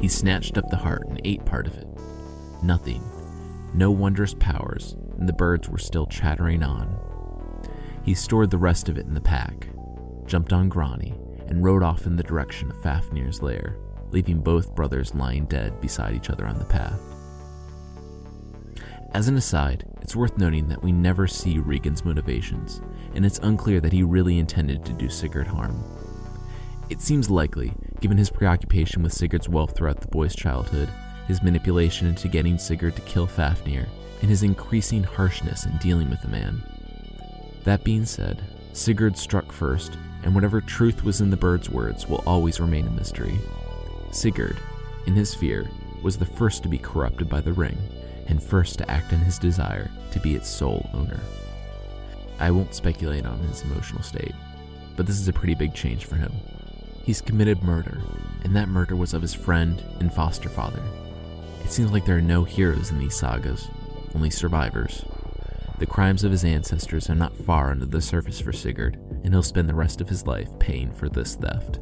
He 0.00 0.08
snatched 0.08 0.56
up 0.56 0.68
the 0.70 0.76
heart 0.76 1.06
and 1.08 1.20
ate 1.24 1.44
part 1.44 1.66
of 1.66 1.76
it. 1.76 1.86
Nothing 2.62 3.02
no 3.72 3.90
wondrous 3.90 4.34
powers, 4.34 4.96
and 5.18 5.28
the 5.28 5.32
birds 5.32 5.68
were 5.68 5.78
still 5.78 6.06
chattering 6.06 6.62
on. 6.62 6.98
He 8.02 8.14
stored 8.14 8.50
the 8.50 8.58
rest 8.58 8.88
of 8.88 8.98
it 8.98 9.06
in 9.06 9.14
the 9.14 9.20
pack, 9.20 9.68
jumped 10.26 10.52
on 10.52 10.68
Grani, 10.68 11.14
and 11.46 11.62
rode 11.62 11.82
off 11.82 12.06
in 12.06 12.16
the 12.16 12.22
direction 12.22 12.70
of 12.70 12.82
Fafnir's 12.82 13.42
lair, 13.42 13.76
leaving 14.10 14.40
both 14.40 14.74
brothers 14.74 15.14
lying 15.14 15.46
dead 15.46 15.80
beside 15.80 16.14
each 16.14 16.30
other 16.30 16.46
on 16.46 16.58
the 16.58 16.64
path. 16.64 17.00
As 19.12 19.28
an 19.28 19.36
aside, 19.36 19.84
it's 20.00 20.16
worth 20.16 20.38
noting 20.38 20.68
that 20.68 20.82
we 20.82 20.92
never 20.92 21.26
see 21.26 21.58
Regan's 21.58 22.04
motivations, 22.04 22.80
and 23.14 23.26
it's 23.26 23.40
unclear 23.40 23.80
that 23.80 23.92
he 23.92 24.02
really 24.02 24.38
intended 24.38 24.84
to 24.84 24.92
do 24.92 25.08
Sigurd 25.08 25.48
harm. 25.48 25.84
It 26.88 27.00
seems 27.00 27.28
likely, 27.28 27.72
given 28.00 28.16
his 28.16 28.30
preoccupation 28.30 29.02
with 29.02 29.12
Sigurd's 29.12 29.48
wealth 29.48 29.76
throughout 29.76 30.00
the 30.00 30.08
boy's 30.08 30.34
childhood, 30.34 30.88
his 31.28 31.42
manipulation 31.42 32.06
into 32.06 32.28
getting 32.28 32.58
Sigurd 32.58 32.96
to 32.96 33.02
kill 33.02 33.26
Fafnir, 33.26 33.86
and 34.20 34.30
his 34.30 34.42
increasing 34.42 35.02
harshness 35.02 35.66
in 35.66 35.76
dealing 35.78 36.10
with 36.10 36.20
the 36.22 36.28
man. 36.28 36.62
That 37.64 37.84
being 37.84 38.04
said, 38.04 38.42
Sigurd 38.72 39.16
struck 39.16 39.52
first, 39.52 39.96
and 40.22 40.34
whatever 40.34 40.60
truth 40.60 41.04
was 41.04 41.20
in 41.20 41.30
the 41.30 41.36
bird's 41.36 41.70
words 41.70 42.08
will 42.08 42.22
always 42.26 42.60
remain 42.60 42.86
a 42.86 42.90
mystery. 42.90 43.38
Sigurd, 44.10 44.56
in 45.06 45.14
his 45.14 45.34
fear, 45.34 45.68
was 46.02 46.16
the 46.16 46.24
first 46.24 46.62
to 46.62 46.68
be 46.68 46.78
corrupted 46.78 47.28
by 47.28 47.40
the 47.40 47.52
ring, 47.52 47.76
and 48.26 48.42
first 48.42 48.78
to 48.78 48.90
act 48.90 49.12
in 49.12 49.18
his 49.20 49.38
desire 49.38 49.90
to 50.12 50.20
be 50.20 50.34
its 50.34 50.48
sole 50.48 50.88
owner. 50.94 51.20
I 52.38 52.50
won't 52.50 52.74
speculate 52.74 53.26
on 53.26 53.38
his 53.40 53.62
emotional 53.62 54.02
state, 54.02 54.34
but 54.96 55.06
this 55.06 55.20
is 55.20 55.28
a 55.28 55.32
pretty 55.32 55.54
big 55.54 55.74
change 55.74 56.06
for 56.06 56.16
him. 56.16 56.32
He's 57.04 57.20
committed 57.20 57.62
murder, 57.62 58.00
and 58.44 58.54
that 58.56 58.68
murder 58.68 58.96
was 58.96 59.14
of 59.14 59.22
his 59.22 59.34
friend 59.34 59.82
and 60.00 60.12
foster 60.12 60.48
father, 60.48 60.82
it 61.70 61.70
seems 61.70 61.92
like 61.92 62.04
there 62.04 62.16
are 62.16 62.22
no 62.22 62.42
heroes 62.44 62.90
in 62.90 62.98
these 62.98 63.14
sagas, 63.14 63.68
only 64.14 64.30
survivors. 64.30 65.04
The 65.78 65.86
crimes 65.86 66.24
of 66.24 66.32
his 66.32 66.44
ancestors 66.44 67.08
are 67.08 67.14
not 67.14 67.36
far 67.36 67.70
under 67.70 67.86
the 67.86 68.00
surface 68.00 68.40
for 68.40 68.52
Sigurd, 68.52 68.98
and 69.22 69.32
he'll 69.32 69.42
spend 69.42 69.68
the 69.68 69.74
rest 69.74 70.00
of 70.00 70.08
his 70.08 70.26
life 70.26 70.58
paying 70.58 70.92
for 70.92 71.08
this 71.08 71.36
theft. 71.36 71.78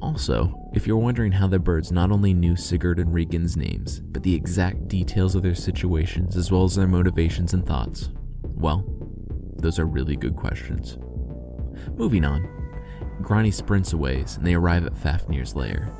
Also, 0.00 0.54
if 0.74 0.86
you're 0.86 0.96
wondering 0.96 1.32
how 1.32 1.48
the 1.48 1.58
birds 1.58 1.90
not 1.90 2.12
only 2.12 2.32
knew 2.32 2.54
Sigurd 2.54 3.00
and 3.00 3.12
Regan's 3.12 3.56
names, 3.56 4.00
but 4.00 4.22
the 4.22 4.34
exact 4.34 4.86
details 4.86 5.34
of 5.34 5.42
their 5.42 5.54
situations 5.54 6.36
as 6.36 6.52
well 6.52 6.64
as 6.64 6.76
their 6.76 6.86
motivations 6.86 7.52
and 7.52 7.66
thoughts, 7.66 8.10
well, 8.42 8.84
those 9.56 9.78
are 9.78 9.86
really 9.86 10.14
good 10.14 10.36
questions. 10.36 10.98
Moving 11.96 12.24
on. 12.24 12.65
Grani 13.22 13.50
sprints 13.50 13.92
away 13.92 14.24
and 14.36 14.46
they 14.46 14.54
arrive 14.54 14.86
at 14.86 14.94
Fafnir's 14.94 15.54
lair. 15.54 15.90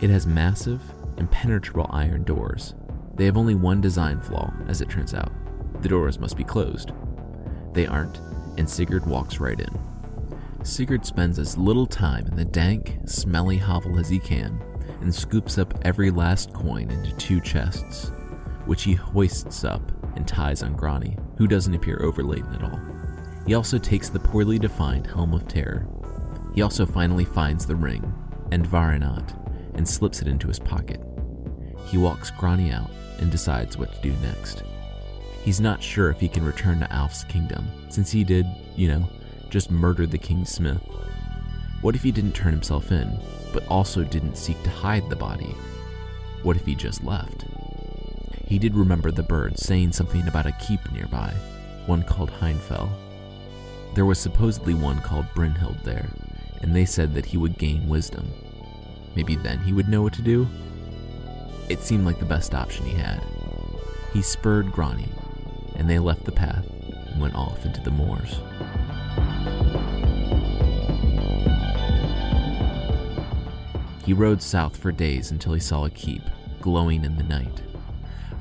It 0.00 0.10
has 0.10 0.26
massive, 0.26 0.80
impenetrable 1.16 1.88
iron 1.90 2.24
doors. 2.24 2.74
They 3.14 3.24
have 3.24 3.36
only 3.36 3.54
one 3.54 3.80
design 3.80 4.20
flaw, 4.20 4.52
as 4.68 4.80
it 4.80 4.88
turns 4.88 5.14
out. 5.14 5.32
The 5.82 5.88
doors 5.88 6.18
must 6.18 6.36
be 6.36 6.44
closed. 6.44 6.92
They 7.72 7.86
aren't, 7.86 8.18
and 8.58 8.68
Sigurd 8.68 9.06
walks 9.06 9.40
right 9.40 9.58
in. 9.58 9.78
Sigurd 10.62 11.04
spends 11.04 11.38
as 11.38 11.58
little 11.58 11.86
time 11.86 12.26
in 12.26 12.36
the 12.36 12.44
dank, 12.44 12.98
smelly 13.06 13.58
hovel 13.58 13.98
as 13.98 14.08
he 14.08 14.18
can 14.18 14.60
and 15.00 15.14
scoops 15.14 15.58
up 15.58 15.74
every 15.82 16.10
last 16.10 16.52
coin 16.52 16.90
into 16.90 17.12
two 17.16 17.40
chests, 17.40 18.12
which 18.66 18.82
he 18.82 18.94
hoists 18.94 19.64
up 19.64 19.92
and 20.16 20.26
ties 20.26 20.62
on 20.62 20.74
Grani, 20.74 21.16
who 21.36 21.46
doesn't 21.46 21.74
appear 21.74 22.00
overladen 22.02 22.52
at 22.54 22.62
all. 22.62 22.80
He 23.46 23.54
also 23.54 23.78
takes 23.78 24.08
the 24.08 24.18
poorly 24.18 24.58
defined 24.58 25.06
Helm 25.06 25.32
of 25.32 25.46
Terror. 25.48 25.86
He 26.58 26.62
also 26.62 26.84
finally 26.84 27.24
finds 27.24 27.66
the 27.66 27.76
ring, 27.76 28.02
Andvaranaut, 28.50 29.32
and 29.76 29.88
slips 29.88 30.22
it 30.22 30.26
into 30.26 30.48
his 30.48 30.58
pocket. 30.58 31.00
He 31.86 31.98
walks 31.98 32.32
Grani 32.32 32.72
out 32.72 32.90
and 33.20 33.30
decides 33.30 33.78
what 33.78 33.94
to 33.94 34.00
do 34.00 34.12
next. 34.20 34.64
He's 35.44 35.60
not 35.60 35.80
sure 35.80 36.10
if 36.10 36.18
he 36.18 36.26
can 36.28 36.44
return 36.44 36.80
to 36.80 36.92
Alf's 36.92 37.22
kingdom, 37.22 37.68
since 37.90 38.10
he 38.10 38.24
did, 38.24 38.44
you 38.74 38.88
know, 38.88 39.08
just 39.50 39.70
murder 39.70 40.04
the 40.04 40.18
King's 40.18 40.50
Smith. 40.50 40.82
What 41.80 41.94
if 41.94 42.02
he 42.02 42.10
didn't 42.10 42.34
turn 42.34 42.54
himself 42.54 42.90
in, 42.90 43.20
but 43.52 43.64
also 43.68 44.02
didn't 44.02 44.34
seek 44.34 44.60
to 44.64 44.70
hide 44.70 45.08
the 45.08 45.14
body? 45.14 45.54
What 46.42 46.56
if 46.56 46.66
he 46.66 46.74
just 46.74 47.04
left? 47.04 47.44
He 48.48 48.58
did 48.58 48.74
remember 48.74 49.12
the 49.12 49.22
birds 49.22 49.62
saying 49.62 49.92
something 49.92 50.26
about 50.26 50.46
a 50.46 50.56
keep 50.58 50.90
nearby, 50.90 51.32
one 51.86 52.02
called 52.02 52.32
Hindfell. 52.32 52.90
There 53.94 54.06
was 54.06 54.18
supposedly 54.18 54.74
one 54.74 55.00
called 55.02 55.26
Brynhild 55.36 55.84
there, 55.84 56.08
and 56.62 56.74
they 56.74 56.84
said 56.84 57.14
that 57.14 57.26
he 57.26 57.36
would 57.36 57.58
gain 57.58 57.88
wisdom. 57.88 58.30
Maybe 59.14 59.36
then 59.36 59.58
he 59.60 59.72
would 59.72 59.88
know 59.88 60.02
what 60.02 60.12
to 60.14 60.22
do? 60.22 60.46
It 61.68 61.80
seemed 61.80 62.04
like 62.04 62.18
the 62.18 62.24
best 62.24 62.54
option 62.54 62.86
he 62.86 62.96
had. 62.96 63.22
He 64.12 64.22
spurred 64.22 64.72
Grani, 64.72 65.08
and 65.76 65.88
they 65.88 65.98
left 65.98 66.24
the 66.24 66.32
path 66.32 66.66
and 66.90 67.20
went 67.20 67.34
off 67.34 67.64
into 67.64 67.80
the 67.82 67.90
moors. 67.90 68.40
He 74.04 74.14
rode 74.14 74.40
south 74.40 74.76
for 74.76 74.90
days 74.90 75.30
until 75.30 75.52
he 75.52 75.60
saw 75.60 75.84
a 75.84 75.90
keep, 75.90 76.22
glowing 76.60 77.04
in 77.04 77.16
the 77.16 77.22
night. 77.22 77.62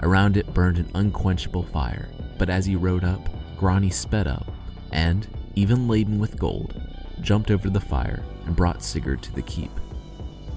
Around 0.01 0.37
it 0.37 0.53
burned 0.53 0.77
an 0.77 0.89
unquenchable 0.93 1.63
fire, 1.63 2.07
but 2.37 2.49
as 2.49 2.65
he 2.65 2.77
rode 2.77 3.03
up, 3.03 3.29
Grani 3.57 3.89
sped 3.89 4.27
up, 4.27 4.47
and, 4.93 5.27
even 5.55 5.87
laden 5.89 6.19
with 6.19 6.39
gold, 6.39 6.81
jumped 7.21 7.51
over 7.51 7.69
the 7.69 7.79
fire 7.79 8.23
and 8.45 8.55
brought 8.55 8.83
Sigurd 8.83 9.21
to 9.23 9.33
the 9.33 9.41
keep. 9.41 9.71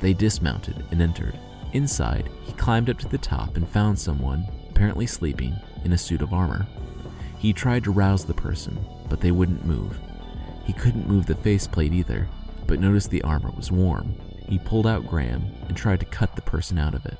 They 0.01 0.13
dismounted 0.13 0.85
and 0.91 1.03
entered. 1.03 1.39
Inside, 1.73 2.31
he 2.45 2.53
climbed 2.53 2.91
up 2.91 2.99
to 2.99 3.09
the 3.09 3.19
top 3.19 3.57
and 3.57 3.69
found 3.69 3.99
someone, 3.99 4.47
apparently 4.71 5.07
sleeping, 5.07 5.55
in 5.85 5.93
a 5.93 5.99
suit 5.99 6.23
of 6.23 6.33
armor. 6.33 6.67
He 7.39 7.53
tried 7.53 7.85
to 7.85 7.93
rouse 7.93 8.25
the 8.25 8.35
person, 8.35 8.85
but 9.09 9.21
they 9.21 9.31
wouldn't 9.31 9.65
move. 9.65 9.99
He 10.65 10.73
couldn't 10.73 11.09
move 11.09 11.27
the 11.27 11.35
faceplate 11.35 11.93
either, 11.93 12.29
but 12.67 12.81
noticed 12.81 13.11
the 13.11 13.23
armor 13.23 13.51
was 13.57 13.73
warm. 13.73 14.15
He 14.49 14.59
pulled 14.59 14.87
out 14.87 15.07
Gram 15.07 15.45
and 15.69 15.77
tried 15.77 16.01
to 16.01 16.07
cut 16.07 16.35
the 16.35 16.43
person 16.43 16.79
out 16.79 16.95
of 16.95 17.07
it. 17.07 17.19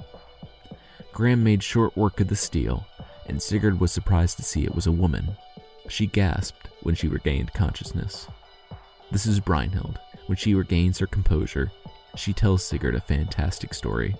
Gram 1.13 1.43
made 1.43 1.63
short 1.63 1.97
work 1.97 2.21
of 2.21 2.29
the 2.29 2.37
steel, 2.37 2.87
and 3.27 3.41
Sigurd 3.43 3.81
was 3.81 3.93
surprised 3.93 4.37
to 4.37 4.43
see 4.43 4.65
it 4.65 4.75
was 4.75 4.87
a 4.87 4.93
woman. 4.93 5.37
She 5.89 6.07
gasped 6.07 6.69
when 6.83 6.95
she 6.95 7.09
regained 7.09 7.53
consciousness. 7.53 8.27
This 9.13 9.27
is 9.27 9.41
Brynhild. 9.41 9.97
When 10.27 10.37
she 10.37 10.55
regains 10.55 10.99
her 10.99 11.07
composure, 11.07 11.73
she 12.15 12.33
tells 12.33 12.65
Sigurd 12.65 12.95
a 12.95 13.01
fantastic 13.01 13.75
story. 13.75 14.15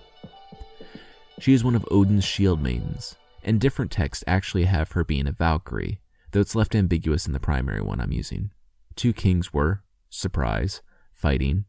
She 1.39 1.53
is 1.53 1.63
one 1.63 1.75
of 1.75 1.87
Odin's 1.89 2.25
shield 2.25 2.61
maidens, 2.61 3.15
and 3.41 3.61
different 3.61 3.89
texts 3.89 4.23
actually 4.27 4.65
have 4.65 4.91
her 4.91 5.05
being 5.05 5.27
a 5.27 5.31
Valkyrie, 5.31 6.01
though 6.31 6.41
it's 6.41 6.55
left 6.55 6.75
ambiguous 6.75 7.25
in 7.25 7.31
the 7.31 7.39
primary 7.39 7.81
one 7.81 8.01
I'm 8.01 8.11
using. 8.11 8.51
Two 8.97 9.13
kings 9.13 9.53
were, 9.53 9.81
surprise, 10.09 10.81
fighting, 11.13 11.65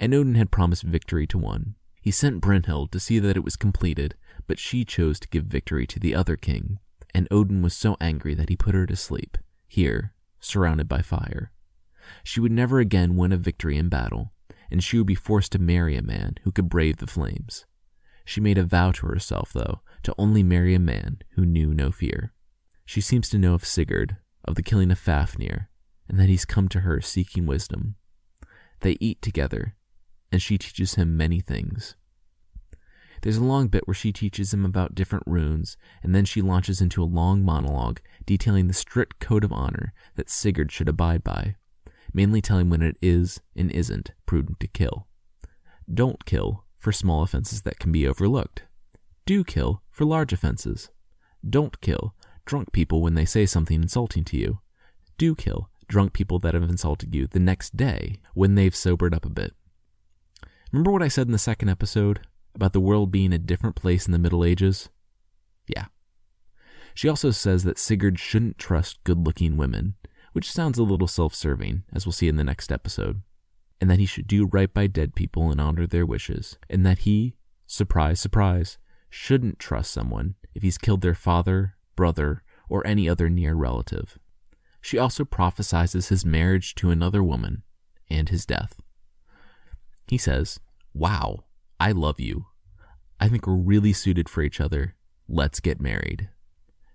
and 0.00 0.12
Odin 0.12 0.34
had 0.34 0.50
promised 0.50 0.82
victory 0.82 1.26
to 1.28 1.38
one. 1.38 1.76
He 2.02 2.10
sent 2.10 2.42
Brynhild 2.42 2.90
to 2.90 3.00
see 3.00 3.20
that 3.20 3.36
it 3.36 3.44
was 3.44 3.54
completed, 3.54 4.16
but 4.48 4.58
she 4.58 4.84
chose 4.84 5.20
to 5.20 5.28
give 5.28 5.44
victory 5.44 5.86
to 5.86 6.00
the 6.00 6.16
other 6.16 6.36
king, 6.36 6.80
and 7.14 7.28
Odin 7.30 7.62
was 7.62 7.74
so 7.74 7.96
angry 8.00 8.34
that 8.34 8.48
he 8.48 8.56
put 8.56 8.74
her 8.74 8.86
to 8.86 8.96
sleep, 8.96 9.38
here, 9.68 10.12
surrounded 10.40 10.88
by 10.88 11.00
fire. 11.00 11.52
She 12.24 12.40
would 12.40 12.52
never 12.52 12.80
again 12.80 13.16
win 13.16 13.32
a 13.32 13.36
victory 13.36 13.76
in 13.76 13.88
battle, 13.88 14.32
and 14.70 14.82
she 14.82 14.98
would 14.98 15.06
be 15.06 15.14
forced 15.14 15.52
to 15.52 15.58
marry 15.58 15.96
a 15.96 16.02
man 16.02 16.34
who 16.42 16.52
could 16.52 16.68
brave 16.68 16.98
the 16.98 17.06
flames. 17.06 17.66
She 18.24 18.40
made 18.40 18.58
a 18.58 18.64
vow 18.64 18.90
to 18.92 19.06
herself, 19.06 19.52
though, 19.52 19.80
to 20.02 20.14
only 20.18 20.42
marry 20.42 20.74
a 20.74 20.80
man 20.80 21.18
who 21.34 21.46
knew 21.46 21.72
no 21.72 21.92
fear. 21.92 22.32
She 22.84 23.00
seems 23.00 23.28
to 23.30 23.38
know 23.38 23.54
of 23.54 23.64
Sigurd, 23.64 24.16
of 24.44 24.54
the 24.54 24.62
killing 24.62 24.90
of 24.90 24.98
Fafnir, 24.98 25.68
and 26.08 26.18
that 26.18 26.28
he's 26.28 26.44
come 26.44 26.68
to 26.68 26.80
her 26.80 27.00
seeking 27.00 27.46
wisdom. 27.46 27.96
They 28.80 28.96
eat 29.00 29.22
together, 29.22 29.76
and 30.30 30.42
she 30.42 30.58
teaches 30.58 30.94
him 30.94 31.16
many 31.16 31.40
things. 31.40 31.96
There's 33.22 33.38
a 33.38 33.44
long 33.44 33.68
bit 33.68 33.86
where 33.86 33.94
she 33.94 34.12
teaches 34.12 34.52
him 34.52 34.64
about 34.64 34.94
different 34.94 35.24
runes, 35.26 35.76
and 36.02 36.14
then 36.14 36.24
she 36.24 36.42
launches 36.42 36.80
into 36.80 37.02
a 37.02 37.04
long 37.04 37.44
monologue 37.44 38.00
detailing 38.24 38.68
the 38.68 38.74
strict 38.74 39.18
code 39.18 39.44
of 39.44 39.52
honor 39.52 39.92
that 40.16 40.30
Sigurd 40.30 40.70
should 40.70 40.88
abide 40.88 41.24
by, 41.24 41.56
mainly 42.16 42.40
telling 42.40 42.70
when 42.70 42.80
it 42.80 42.96
is 43.02 43.42
and 43.54 43.70
isn't 43.70 44.10
prudent 44.24 44.58
to 44.58 44.66
kill. 44.66 45.06
Don't 45.92 46.24
kill 46.24 46.64
for 46.78 46.90
small 46.90 47.22
offenses 47.22 47.60
that 47.62 47.78
can 47.78 47.92
be 47.92 48.08
overlooked. 48.08 48.62
Do 49.26 49.44
kill 49.44 49.82
for 49.90 50.06
large 50.06 50.32
offenses. 50.32 50.88
Don't 51.48 51.78
kill 51.82 52.14
drunk 52.46 52.72
people 52.72 53.02
when 53.02 53.14
they 53.14 53.26
say 53.26 53.44
something 53.44 53.82
insulting 53.82 54.24
to 54.24 54.38
you. 54.38 54.60
Do 55.18 55.34
kill 55.34 55.68
drunk 55.88 56.14
people 56.14 56.38
that 56.38 56.54
have 56.54 56.62
insulted 56.62 57.14
you 57.14 57.26
the 57.26 57.38
next 57.38 57.76
day 57.76 58.16
when 58.32 58.54
they've 58.54 58.74
sobered 58.74 59.14
up 59.14 59.26
a 59.26 59.30
bit. 59.30 59.52
Remember 60.72 60.90
what 60.90 61.02
I 61.02 61.08
said 61.08 61.26
in 61.26 61.32
the 61.32 61.38
second 61.38 61.68
episode 61.68 62.20
about 62.54 62.72
the 62.72 62.80
world 62.80 63.12
being 63.12 63.34
a 63.34 63.38
different 63.38 63.76
place 63.76 64.06
in 64.06 64.12
the 64.12 64.18
Middle 64.18 64.42
Ages? 64.42 64.88
Yeah. 65.68 65.86
She 66.94 67.10
also 67.10 67.30
says 67.30 67.64
that 67.64 67.78
Sigurd 67.78 68.18
shouldn't 68.18 68.56
trust 68.56 69.04
good 69.04 69.26
looking 69.26 69.58
women, 69.58 69.96
which 70.36 70.52
sounds 70.52 70.76
a 70.76 70.82
little 70.82 71.08
self 71.08 71.34
serving, 71.34 71.82
as 71.94 72.04
we'll 72.04 72.12
see 72.12 72.28
in 72.28 72.36
the 72.36 72.44
next 72.44 72.70
episode, 72.70 73.22
and 73.80 73.88
that 73.88 73.98
he 73.98 74.04
should 74.04 74.26
do 74.26 74.44
right 74.44 74.74
by 74.74 74.86
dead 74.86 75.14
people 75.14 75.50
and 75.50 75.58
honor 75.58 75.86
their 75.86 76.04
wishes, 76.04 76.58
and 76.68 76.84
that 76.84 76.98
he, 76.98 77.34
surprise, 77.66 78.20
surprise, 78.20 78.76
shouldn't 79.08 79.58
trust 79.58 79.90
someone 79.90 80.34
if 80.54 80.62
he's 80.62 80.76
killed 80.76 81.00
their 81.00 81.14
father, 81.14 81.76
brother, 81.96 82.42
or 82.68 82.86
any 82.86 83.08
other 83.08 83.30
near 83.30 83.54
relative. 83.54 84.18
She 84.82 84.98
also 84.98 85.24
prophesies 85.24 85.94
his 85.94 86.26
marriage 86.26 86.74
to 86.74 86.90
another 86.90 87.22
woman 87.22 87.62
and 88.10 88.28
his 88.28 88.44
death. 88.44 88.78
He 90.06 90.18
says, 90.18 90.60
Wow, 90.92 91.44
I 91.80 91.92
love 91.92 92.20
you. 92.20 92.44
I 93.18 93.30
think 93.30 93.46
we're 93.46 93.54
really 93.54 93.94
suited 93.94 94.28
for 94.28 94.42
each 94.42 94.60
other. 94.60 94.96
Let's 95.30 95.60
get 95.60 95.80
married. 95.80 96.28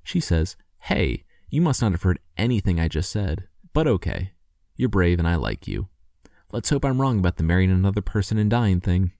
She 0.03 0.19
says, 0.19 0.57
Hey, 0.81 1.23
you 1.51 1.61
must 1.61 1.81
not 1.81 1.91
have 1.91 2.03
heard 2.03 2.19
anything 2.37 2.79
I 2.79 2.87
just 2.87 3.11
said, 3.11 3.47
but 3.73 3.85
okay. 3.85 4.31
You're 4.77 4.89
brave 4.89 5.19
and 5.19 5.27
I 5.27 5.35
like 5.35 5.67
you. 5.67 5.89
Let's 6.51 6.69
hope 6.69 6.85
I'm 6.85 6.99
wrong 6.99 7.19
about 7.19 7.35
the 7.35 7.43
marrying 7.43 7.69
another 7.71 8.01
person 8.01 8.37
and 8.37 8.49
dying 8.49 8.79
thing. 8.79 9.11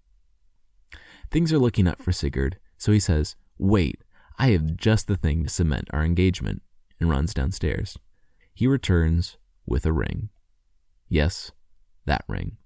Things 1.29 1.51
are 1.51 1.59
looking 1.59 1.87
up 1.87 2.01
for 2.01 2.11
Sigurd, 2.11 2.57
so 2.77 2.93
he 2.93 2.99
says, 2.99 3.35
Wait, 3.57 4.01
I 4.39 4.51
have 4.51 4.77
just 4.77 5.07
the 5.07 5.17
thing 5.17 5.43
to 5.43 5.49
cement 5.49 5.89
our 5.91 6.03
engagement, 6.03 6.61
and 6.99 7.09
runs 7.09 7.33
downstairs. 7.33 7.97
He 8.53 8.65
returns 8.65 9.37
with 9.65 9.85
a 9.85 9.91
ring. 9.91 10.29
Yes, 11.09 11.51
that 12.05 12.23
ring. 12.27 12.57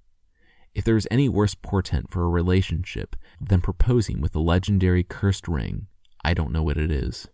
If 0.75 0.83
there 0.83 0.97
is 0.97 1.07
any 1.09 1.27
worse 1.27 1.55
portent 1.55 2.11
for 2.11 2.23
a 2.23 2.29
relationship 2.29 3.15
than 3.41 3.61
proposing 3.61 4.21
with 4.21 4.33
the 4.33 4.41
legendary 4.41 5.03
cursed 5.03 5.47
ring, 5.47 5.87
I 6.23 6.33
don't 6.35 6.51
know 6.51 6.63
what 6.63 6.77
it 6.77 6.91
is. 6.91 7.27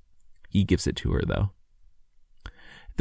He 0.50 0.63
gives 0.63 0.88
it 0.88 0.96
to 0.98 1.12
her, 1.12 1.24
though. 1.26 1.52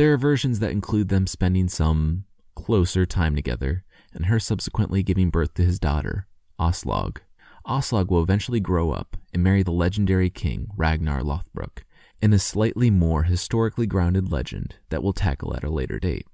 There 0.00 0.14
are 0.14 0.16
versions 0.16 0.60
that 0.60 0.70
include 0.70 1.10
them 1.10 1.26
spending 1.26 1.68
some 1.68 2.24
closer 2.54 3.04
time 3.04 3.36
together, 3.36 3.84
and 4.14 4.24
her 4.24 4.40
subsequently 4.40 5.02
giving 5.02 5.28
birth 5.28 5.52
to 5.56 5.62
his 5.62 5.78
daughter, 5.78 6.26
Aslaug. 6.58 7.18
Aslaug 7.66 8.08
will 8.08 8.22
eventually 8.22 8.60
grow 8.60 8.92
up 8.92 9.18
and 9.34 9.44
marry 9.44 9.62
the 9.62 9.72
legendary 9.72 10.30
king 10.30 10.68
Ragnar 10.74 11.20
Lothbrok, 11.20 11.82
in 12.22 12.32
a 12.32 12.38
slightly 12.38 12.90
more 12.90 13.24
historically 13.24 13.86
grounded 13.86 14.32
legend 14.32 14.76
that 14.88 15.02
we'll 15.02 15.12
tackle 15.12 15.54
at 15.54 15.64
a 15.64 15.68
later 15.68 15.98
date. 15.98 16.26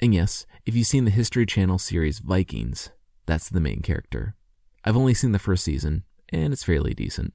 And 0.00 0.14
yes, 0.14 0.44
if 0.66 0.76
you've 0.76 0.86
seen 0.86 1.06
the 1.06 1.10
History 1.10 1.46
Channel 1.46 1.78
series 1.78 2.18
Vikings, 2.18 2.90
that's 3.24 3.48
the 3.48 3.58
main 3.58 3.80
character. 3.80 4.34
I've 4.84 4.98
only 4.98 5.14
seen 5.14 5.32
the 5.32 5.38
first 5.38 5.64
season, 5.64 6.04
and 6.28 6.52
it's 6.52 6.62
fairly 6.62 6.92
decent. 6.92 7.32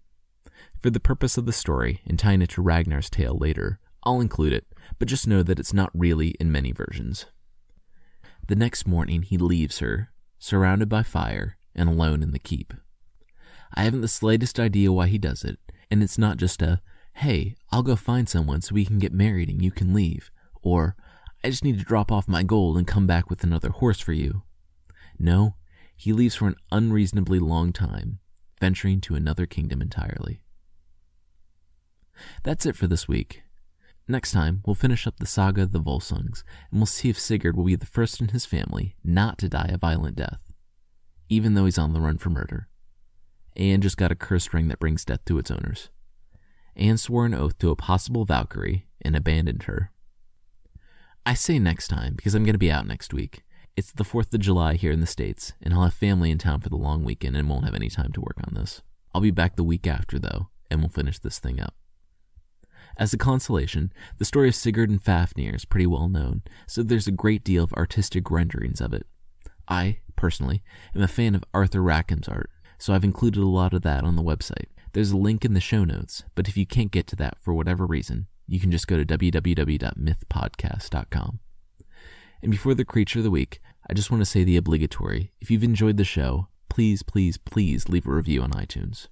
For 0.84 0.92
the 0.92 1.00
purpose 1.00 1.36
of 1.36 1.48
the 1.48 1.52
story 1.52 2.02
and 2.06 2.20
tying 2.20 2.44
it 2.44 2.52
to 2.52 2.62
Ragnar's 2.62 3.10
tale 3.10 3.36
later, 3.36 3.80
I'll 4.04 4.22
include 4.22 4.54
it, 4.54 4.66
but 5.00 5.08
just 5.08 5.28
know 5.28 5.44
that 5.44 5.60
it's 5.60 5.74
not 5.74 5.92
really 5.94 6.30
in 6.40 6.52
many 6.52 6.72
versions. 6.72 7.26
The 8.48 8.56
next 8.56 8.86
morning, 8.86 9.22
he 9.24 9.38
leaves 9.38 9.80
her, 9.80 10.12
surrounded 10.38 10.90
by 10.90 11.04
fire 11.04 11.58
and 11.74 11.88
alone 11.90 12.22
in 12.22 12.32
the 12.32 12.40
keep. 12.40 12.74
I 13.74 13.84
haven't 13.84 14.02
the 14.02 14.08
slightest 14.08 14.60
idea 14.60 14.92
why 14.92 15.08
he 15.08 15.18
does 15.18 15.44
it, 15.44 15.58
and 15.90 16.04
it's 16.04 16.18
not 16.18 16.38
just 16.38 16.62
a, 16.62 16.82
hey, 17.16 17.56
I'll 17.72 17.84
go 17.84 17.96
find 17.96 18.28
someone 18.28 18.62
so 18.62 18.76
we 18.76 18.86
can 18.86 19.00
get 19.00 19.14
married 19.14 19.50
and 19.50 19.64
you 19.64 19.72
can 19.72 19.94
leave, 19.94 20.30
or 20.62 20.96
I 21.44 21.50
just 21.50 21.64
need 21.64 21.80
to 21.80 21.86
drop 21.86 22.12
off 22.12 22.28
my 22.28 22.44
gold 22.44 22.78
and 22.78 22.86
come 22.86 23.08
back 23.08 23.30
with 23.30 23.44
another 23.44 23.70
horse 23.70 24.00
for 24.00 24.14
you. 24.14 24.44
No, 25.18 25.56
he 25.96 26.12
leaves 26.14 26.36
for 26.36 26.48
an 26.48 26.56
unreasonably 26.72 27.40
long 27.40 27.72
time, 27.72 28.20
venturing 28.60 29.02
to 29.02 29.16
another 29.16 29.46
kingdom 29.46 29.82
entirely. 29.82 30.44
That's 32.44 32.66
it 32.66 32.76
for 32.76 32.88
this 32.88 33.08
week. 33.08 33.44
Next 34.08 34.32
time, 34.32 34.62
we'll 34.66 34.76
finish 34.76 35.08
up 35.08 35.18
the 35.18 35.26
saga 35.26 35.62
of 35.62 35.72
the 35.72 35.80
Volsungs, 35.80 36.44
and 36.70 36.80
we'll 36.80 36.86
see 36.86 37.10
if 37.10 37.18
Sigurd 37.18 37.56
will 37.56 37.64
be 37.64 37.76
the 37.76 37.86
first 37.86 38.20
in 38.20 38.30
his 38.30 38.46
family 38.46 38.96
not 39.04 39.38
to 39.38 39.48
die 39.48 39.70
a 39.72 39.78
violent 39.78 40.18
death, 40.18 40.52
even 41.30 41.54
though 41.54 41.66
he's 41.66 41.78
on 41.78 41.94
the 41.94 42.02
run 42.02 42.18
for 42.18 42.30
murder. 42.30 42.68
Anne 43.56 43.82
just 43.82 43.98
got 43.98 44.12
a 44.12 44.16
cursed 44.16 44.54
ring 44.54 44.68
that 44.68 44.80
brings 44.80 45.06
death 45.06 45.24
to 45.26 45.38
its 45.38 45.50
owners. 45.50 45.90
Anne 46.76 46.98
swore 46.98 47.26
an 47.26 47.34
oath 47.34 47.58
to 47.60 47.70
a 47.70 47.76
possible 47.76 48.26
Valkyrie 48.26 48.88
and 49.02 49.16
abandoned 49.16 49.64
her. 49.64 49.92
I 51.26 51.34
say 51.34 51.58
next 51.58 51.88
time 51.88 52.16
because 52.16 52.36
I'm 52.36 52.44
going 52.44 52.54
to 52.54 52.60
be 52.60 52.72
out 52.72 52.88
next 52.88 53.14
week. 53.14 53.44
It's 53.78 53.92
the 53.92 54.04
4th 54.04 54.34
of 54.34 54.42
July 54.42 54.76
here 54.76 54.92
in 54.92 55.00
the 55.00 55.08
States, 55.08 55.54
and 55.62 55.74
I'll 55.74 55.84
have 55.84 55.94
family 55.94 56.30
in 56.30 56.38
town 56.38 56.60
for 56.60 56.70
the 56.70 56.76
long 56.76 57.04
weekend 57.04 57.38
and 57.38 57.50
won't 57.50 57.66
have 57.66 57.74
any 57.74 57.90
time 57.90 58.12
to 58.12 58.22
work 58.22 58.38
on 58.46 58.54
this. 58.54 58.82
I'll 59.16 59.22
be 59.22 59.32
back 59.32 59.56
the 59.56 59.64
week 59.64 59.88
after, 59.88 60.20
though, 60.20 60.50
and 60.70 60.82
we'll 60.82 60.90
finish 60.90 61.20
this 61.20 61.40
thing 61.40 61.60
up. 61.60 61.74
As 62.98 63.14
a 63.14 63.18
consolation, 63.18 63.92
the 64.20 64.26
story 64.26 64.48
of 64.48 64.56
Sigurd 64.56 64.90
and 64.90 65.02
Fafnir 65.02 65.56
is 65.56 65.66
pretty 65.66 65.88
well 65.88 66.08
known, 66.08 66.44
so 66.68 66.84
there's 66.84 67.08
a 67.08 67.12
great 67.12 67.44
deal 67.44 67.64
of 67.64 67.74
artistic 67.74 68.30
renderings 68.30 68.80
of 68.80 68.94
it. 68.94 69.08
I, 69.68 70.00
personally, 70.16 70.62
am 70.96 71.02
a 71.02 71.08
fan 71.08 71.34
of 71.36 71.44
Arthur 71.54 71.82
Rackham's 71.82 72.28
art, 72.28 72.52
so 72.78 72.94
I've 72.94 73.04
included 73.04 73.42
a 73.42 73.48
lot 73.48 73.74
of 73.74 73.82
that 73.82 74.04
on 74.04 74.16
the 74.16 74.22
website. 74.22 74.68
There's 74.94 75.12
a 75.12 75.18
link 75.18 75.44
in 75.44 75.56
the 75.56 75.60
show 75.60 75.84
notes, 75.84 76.24
but 76.36 76.48
if 76.48 76.56
you 76.56 76.68
can't 76.68 76.92
get 76.92 77.08
to 77.08 77.16
that 77.16 77.40
for 77.40 77.54
whatever 77.54 77.86
reason, 77.86 78.28
you 78.48 78.60
can 78.60 78.70
just 78.70 78.88
go 78.88 78.98
to 78.98 79.06
www.mythpodcast.com. 79.06 81.40
And 82.42 82.52
before 82.52 82.76
the 82.76 82.86
creature 82.86 83.20
of 83.20 83.24
the 83.24 83.32
week, 83.32 83.62
I 83.90 83.94
just 83.94 84.12
want 84.12 84.22
to 84.22 84.26
say 84.26 84.44
the 84.44 84.58
obligatory 84.58 85.32
if 85.42 85.50
you've 85.50 85.64
enjoyed 85.64 85.98
the 85.98 86.04
show, 86.04 86.50
please, 86.70 87.02
please, 87.02 87.38
please 87.38 87.90
leave 87.90 88.08
a 88.08 88.12
review 88.12 88.44
on 88.44 88.52
iTunes. 88.52 89.08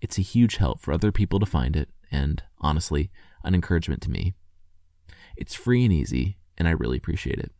It's 0.00 0.18
a 0.18 0.22
huge 0.22 0.56
help 0.56 0.80
for 0.80 0.92
other 0.92 1.12
people 1.12 1.38
to 1.38 1.46
find 1.46 1.76
it, 1.76 1.88
and 2.12 2.42
honestly, 2.60 3.10
an 3.42 3.54
encouragement 3.54 4.02
to 4.02 4.10
me. 4.10 4.34
It's 5.36 5.54
free 5.54 5.84
and 5.84 5.92
easy, 5.92 6.36
and 6.58 6.68
I 6.68 6.72
really 6.72 6.98
appreciate 6.98 7.38
it. 7.38 7.52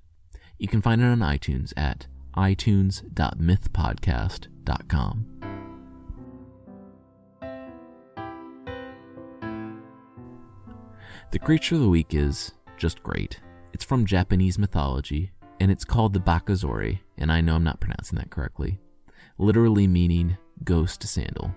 You 0.58 0.68
can 0.68 0.82
find 0.82 1.00
it 1.00 1.06
on 1.06 1.20
iTunes 1.20 1.72
at 1.76 2.06
itunes.mythpodcast.com. 2.36 5.26
The 11.30 11.38
creature 11.38 11.76
of 11.76 11.80
the 11.80 11.88
week 11.88 12.14
is 12.14 12.52
just 12.76 13.02
great. 13.02 13.40
It's 13.72 13.84
from 13.84 14.04
Japanese 14.04 14.58
mythology, 14.58 15.32
and 15.58 15.70
it's 15.70 15.84
called 15.84 16.12
the 16.12 16.20
Bakazori, 16.20 16.98
and 17.16 17.32
I 17.32 17.40
know 17.40 17.56
I'm 17.56 17.64
not 17.64 17.80
pronouncing 17.80 18.18
that 18.18 18.30
correctly, 18.30 18.78
literally 19.38 19.86
meaning 19.86 20.36
ghost 20.62 21.02
sandal. 21.04 21.54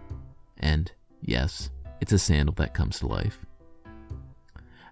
And 0.58 0.94
yes, 1.22 1.70
it's 2.02 2.12
a 2.12 2.20
sandal 2.20 2.56
that 2.56 2.74
comes 2.74 3.00
to 3.00 3.08
life. 3.08 3.46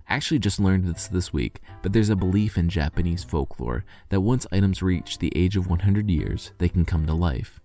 I 0.10 0.16
actually 0.16 0.40
just 0.40 0.60
learned 0.60 0.86
this 0.86 1.08
this 1.08 1.32
week, 1.32 1.62
but 1.82 1.94
there's 1.94 2.10
a 2.10 2.16
belief 2.16 2.58
in 2.58 2.70
Japanese 2.70 3.24
folklore 3.24 3.86
that 4.10 4.22
once 4.22 4.46
items 4.52 4.82
reach 4.82 5.18
the 5.18 5.32
age 5.36 5.56
of 5.56 5.70
100 5.70 6.10
years, 6.10 6.52
they 6.58 6.70
can 6.70 6.86
come 6.86 7.06
to 7.06 7.14
life. 7.14 7.60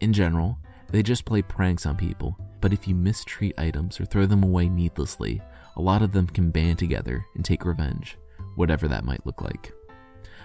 In 0.00 0.12
general, 0.12 0.58
they 0.90 1.02
just 1.02 1.24
play 1.24 1.42
pranks 1.42 1.86
on 1.86 1.96
people, 1.96 2.38
but 2.60 2.72
if 2.72 2.86
you 2.86 2.94
mistreat 2.94 3.58
items 3.58 4.00
or 4.00 4.04
throw 4.04 4.26
them 4.26 4.44
away 4.44 4.68
needlessly, 4.68 5.42
a 5.76 5.82
lot 5.82 6.02
of 6.02 6.12
them 6.12 6.26
can 6.26 6.50
band 6.50 6.78
together 6.78 7.24
and 7.34 7.44
take 7.44 7.64
revenge, 7.64 8.16
whatever 8.54 8.86
that 8.88 9.04
might 9.04 9.26
look 9.26 9.42
like. 9.42 9.72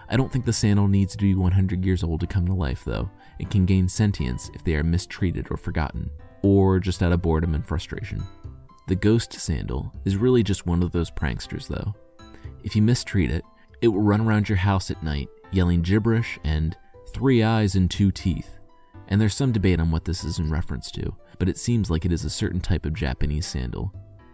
I 0.10 0.18
don't 0.18 0.32
think 0.32 0.46
the 0.46 0.54
sandal 0.54 0.88
needs 0.88 1.16
to 1.16 1.24
be 1.24 1.36
100 1.36 1.86
years 1.86 2.04
old 2.04 2.22
to 2.22 2.28
come 2.28 2.48
to 2.48 2.54
life, 2.54 2.84
though. 2.84 3.12
It 3.38 3.52
can 3.52 3.66
gain 3.66 3.88
sentience 3.88 4.50
if 4.56 4.64
they 4.64 4.76
are 4.76 4.84
mistreated 4.84 5.48
or 5.52 5.58
forgotten, 5.58 6.10
or 6.42 6.80
just 6.80 7.02
out 7.04 7.12
of 7.12 7.22
boredom 7.22 7.56
and 7.56 7.66
frustration. 7.66 8.24
The 8.88 8.96
ghost 8.96 9.34
sandal 9.34 9.94
is 10.06 10.18
really 10.18 10.44
just 10.44 10.66
one 10.66 10.82
of 10.82 10.92
those 10.92 11.12
pranksters, 11.12 11.68
though. 11.68 11.94
If 12.64 12.76
you 12.76 12.82
mistreat 12.82 13.30
it, 13.30 13.44
it 13.82 13.88
will 13.90 14.02
run 14.02 14.22
around 14.22 14.50
your 14.50 14.58
house 14.58 14.90
at 14.92 15.04
night, 15.04 15.30
yelling 15.52 15.82
gibberish 15.82 16.40
and 16.44 16.76
three 17.14 17.44
eyes 17.44 17.76
and 17.76 17.90
two 17.90 18.12
teeth. 18.12 18.58
And 19.08 19.20
there's 19.20 19.34
some 19.34 19.52
debate 19.52 19.80
on 19.80 19.92
what 19.92 20.06
this 20.06 20.24
is 20.24 20.40
in 20.40 20.52
reference 20.52 20.92
to, 20.92 21.16
but 21.40 21.50
it 21.50 21.58
seems 21.58 21.90
like 21.90 22.06
it 22.06 22.12
is 22.12 22.26
a 22.26 22.30
certain 22.30 22.62
type 22.62 22.86
of 22.86 22.94
Japanese 22.94 23.48
sandal, 23.48 23.94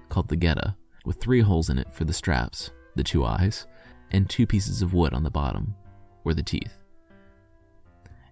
called 0.09 0.29
the 0.29 0.35
geta, 0.35 0.75
with 1.05 1.17
three 1.17 1.41
holes 1.41 1.69
in 1.69 1.77
it 1.77 1.93
for 1.93 2.03
the 2.03 2.13
straps, 2.13 2.71
the 2.95 3.03
two 3.03 3.23
eyes, 3.23 3.67
and 4.11 4.29
two 4.29 4.45
pieces 4.45 4.81
of 4.81 4.93
wood 4.93 5.13
on 5.13 5.23
the 5.23 5.29
bottom, 5.29 5.75
or 6.23 6.33
the 6.33 6.43
teeth. 6.43 6.77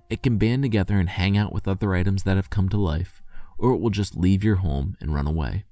It 0.09 0.21
can 0.21 0.37
band 0.37 0.63
together 0.63 0.99
and 0.99 1.09
hang 1.09 1.37
out 1.37 1.53
with 1.53 1.67
other 1.67 1.95
items 1.95 2.23
that 2.23 2.35
have 2.35 2.49
come 2.49 2.69
to 2.69 2.77
life, 2.77 3.22
or 3.57 3.71
it 3.71 3.79
will 3.79 3.89
just 3.89 4.15
leave 4.15 4.43
your 4.43 4.57
home 4.57 4.95
and 4.99 5.13
run 5.13 5.27
away. 5.27 5.65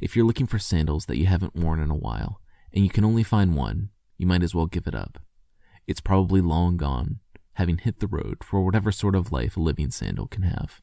If 0.00 0.14
you're 0.14 0.26
looking 0.26 0.46
for 0.46 0.58
sandals 0.58 1.06
that 1.06 1.16
you 1.16 1.26
haven't 1.26 1.56
worn 1.56 1.80
in 1.80 1.90
a 1.90 1.96
while, 1.96 2.40
and 2.72 2.84
you 2.84 2.90
can 2.90 3.04
only 3.04 3.22
find 3.22 3.56
one, 3.56 3.90
you 4.18 4.26
might 4.26 4.42
as 4.42 4.54
well 4.54 4.66
give 4.66 4.86
it 4.86 4.94
up. 4.94 5.18
It's 5.86 6.00
probably 6.00 6.40
long 6.40 6.76
gone, 6.76 7.20
having 7.54 7.78
hit 7.78 8.00
the 8.00 8.06
road 8.06 8.38
for 8.42 8.62
whatever 8.62 8.92
sort 8.92 9.14
of 9.14 9.32
life 9.32 9.56
a 9.56 9.60
living 9.60 9.90
sandal 9.90 10.26
can 10.26 10.42
have. 10.42 10.82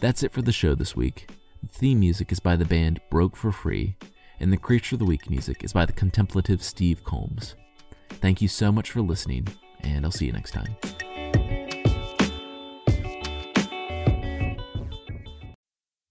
That's 0.00 0.22
it 0.22 0.32
for 0.32 0.42
the 0.42 0.52
show 0.52 0.74
this 0.74 0.94
week. 0.94 1.30
The 1.62 1.68
theme 1.68 2.00
music 2.00 2.30
is 2.30 2.38
by 2.38 2.56
the 2.56 2.66
band 2.66 3.00
Broke 3.10 3.36
for 3.36 3.50
Free, 3.50 3.96
and 4.38 4.52
the 4.52 4.58
Creature 4.58 4.96
of 4.96 4.98
the 4.98 5.06
Week 5.06 5.30
music 5.30 5.64
is 5.64 5.72
by 5.72 5.86
the 5.86 5.94
contemplative 5.94 6.62
Steve 6.62 7.02
Combs. 7.04 7.54
Thank 8.24 8.40
you 8.40 8.48
so 8.48 8.72
much 8.72 8.90
for 8.90 9.02
listening, 9.02 9.46
and 9.80 10.06
I'll 10.06 10.10
see 10.10 10.24
you 10.24 10.32
next 10.32 10.52
time. 10.52 10.74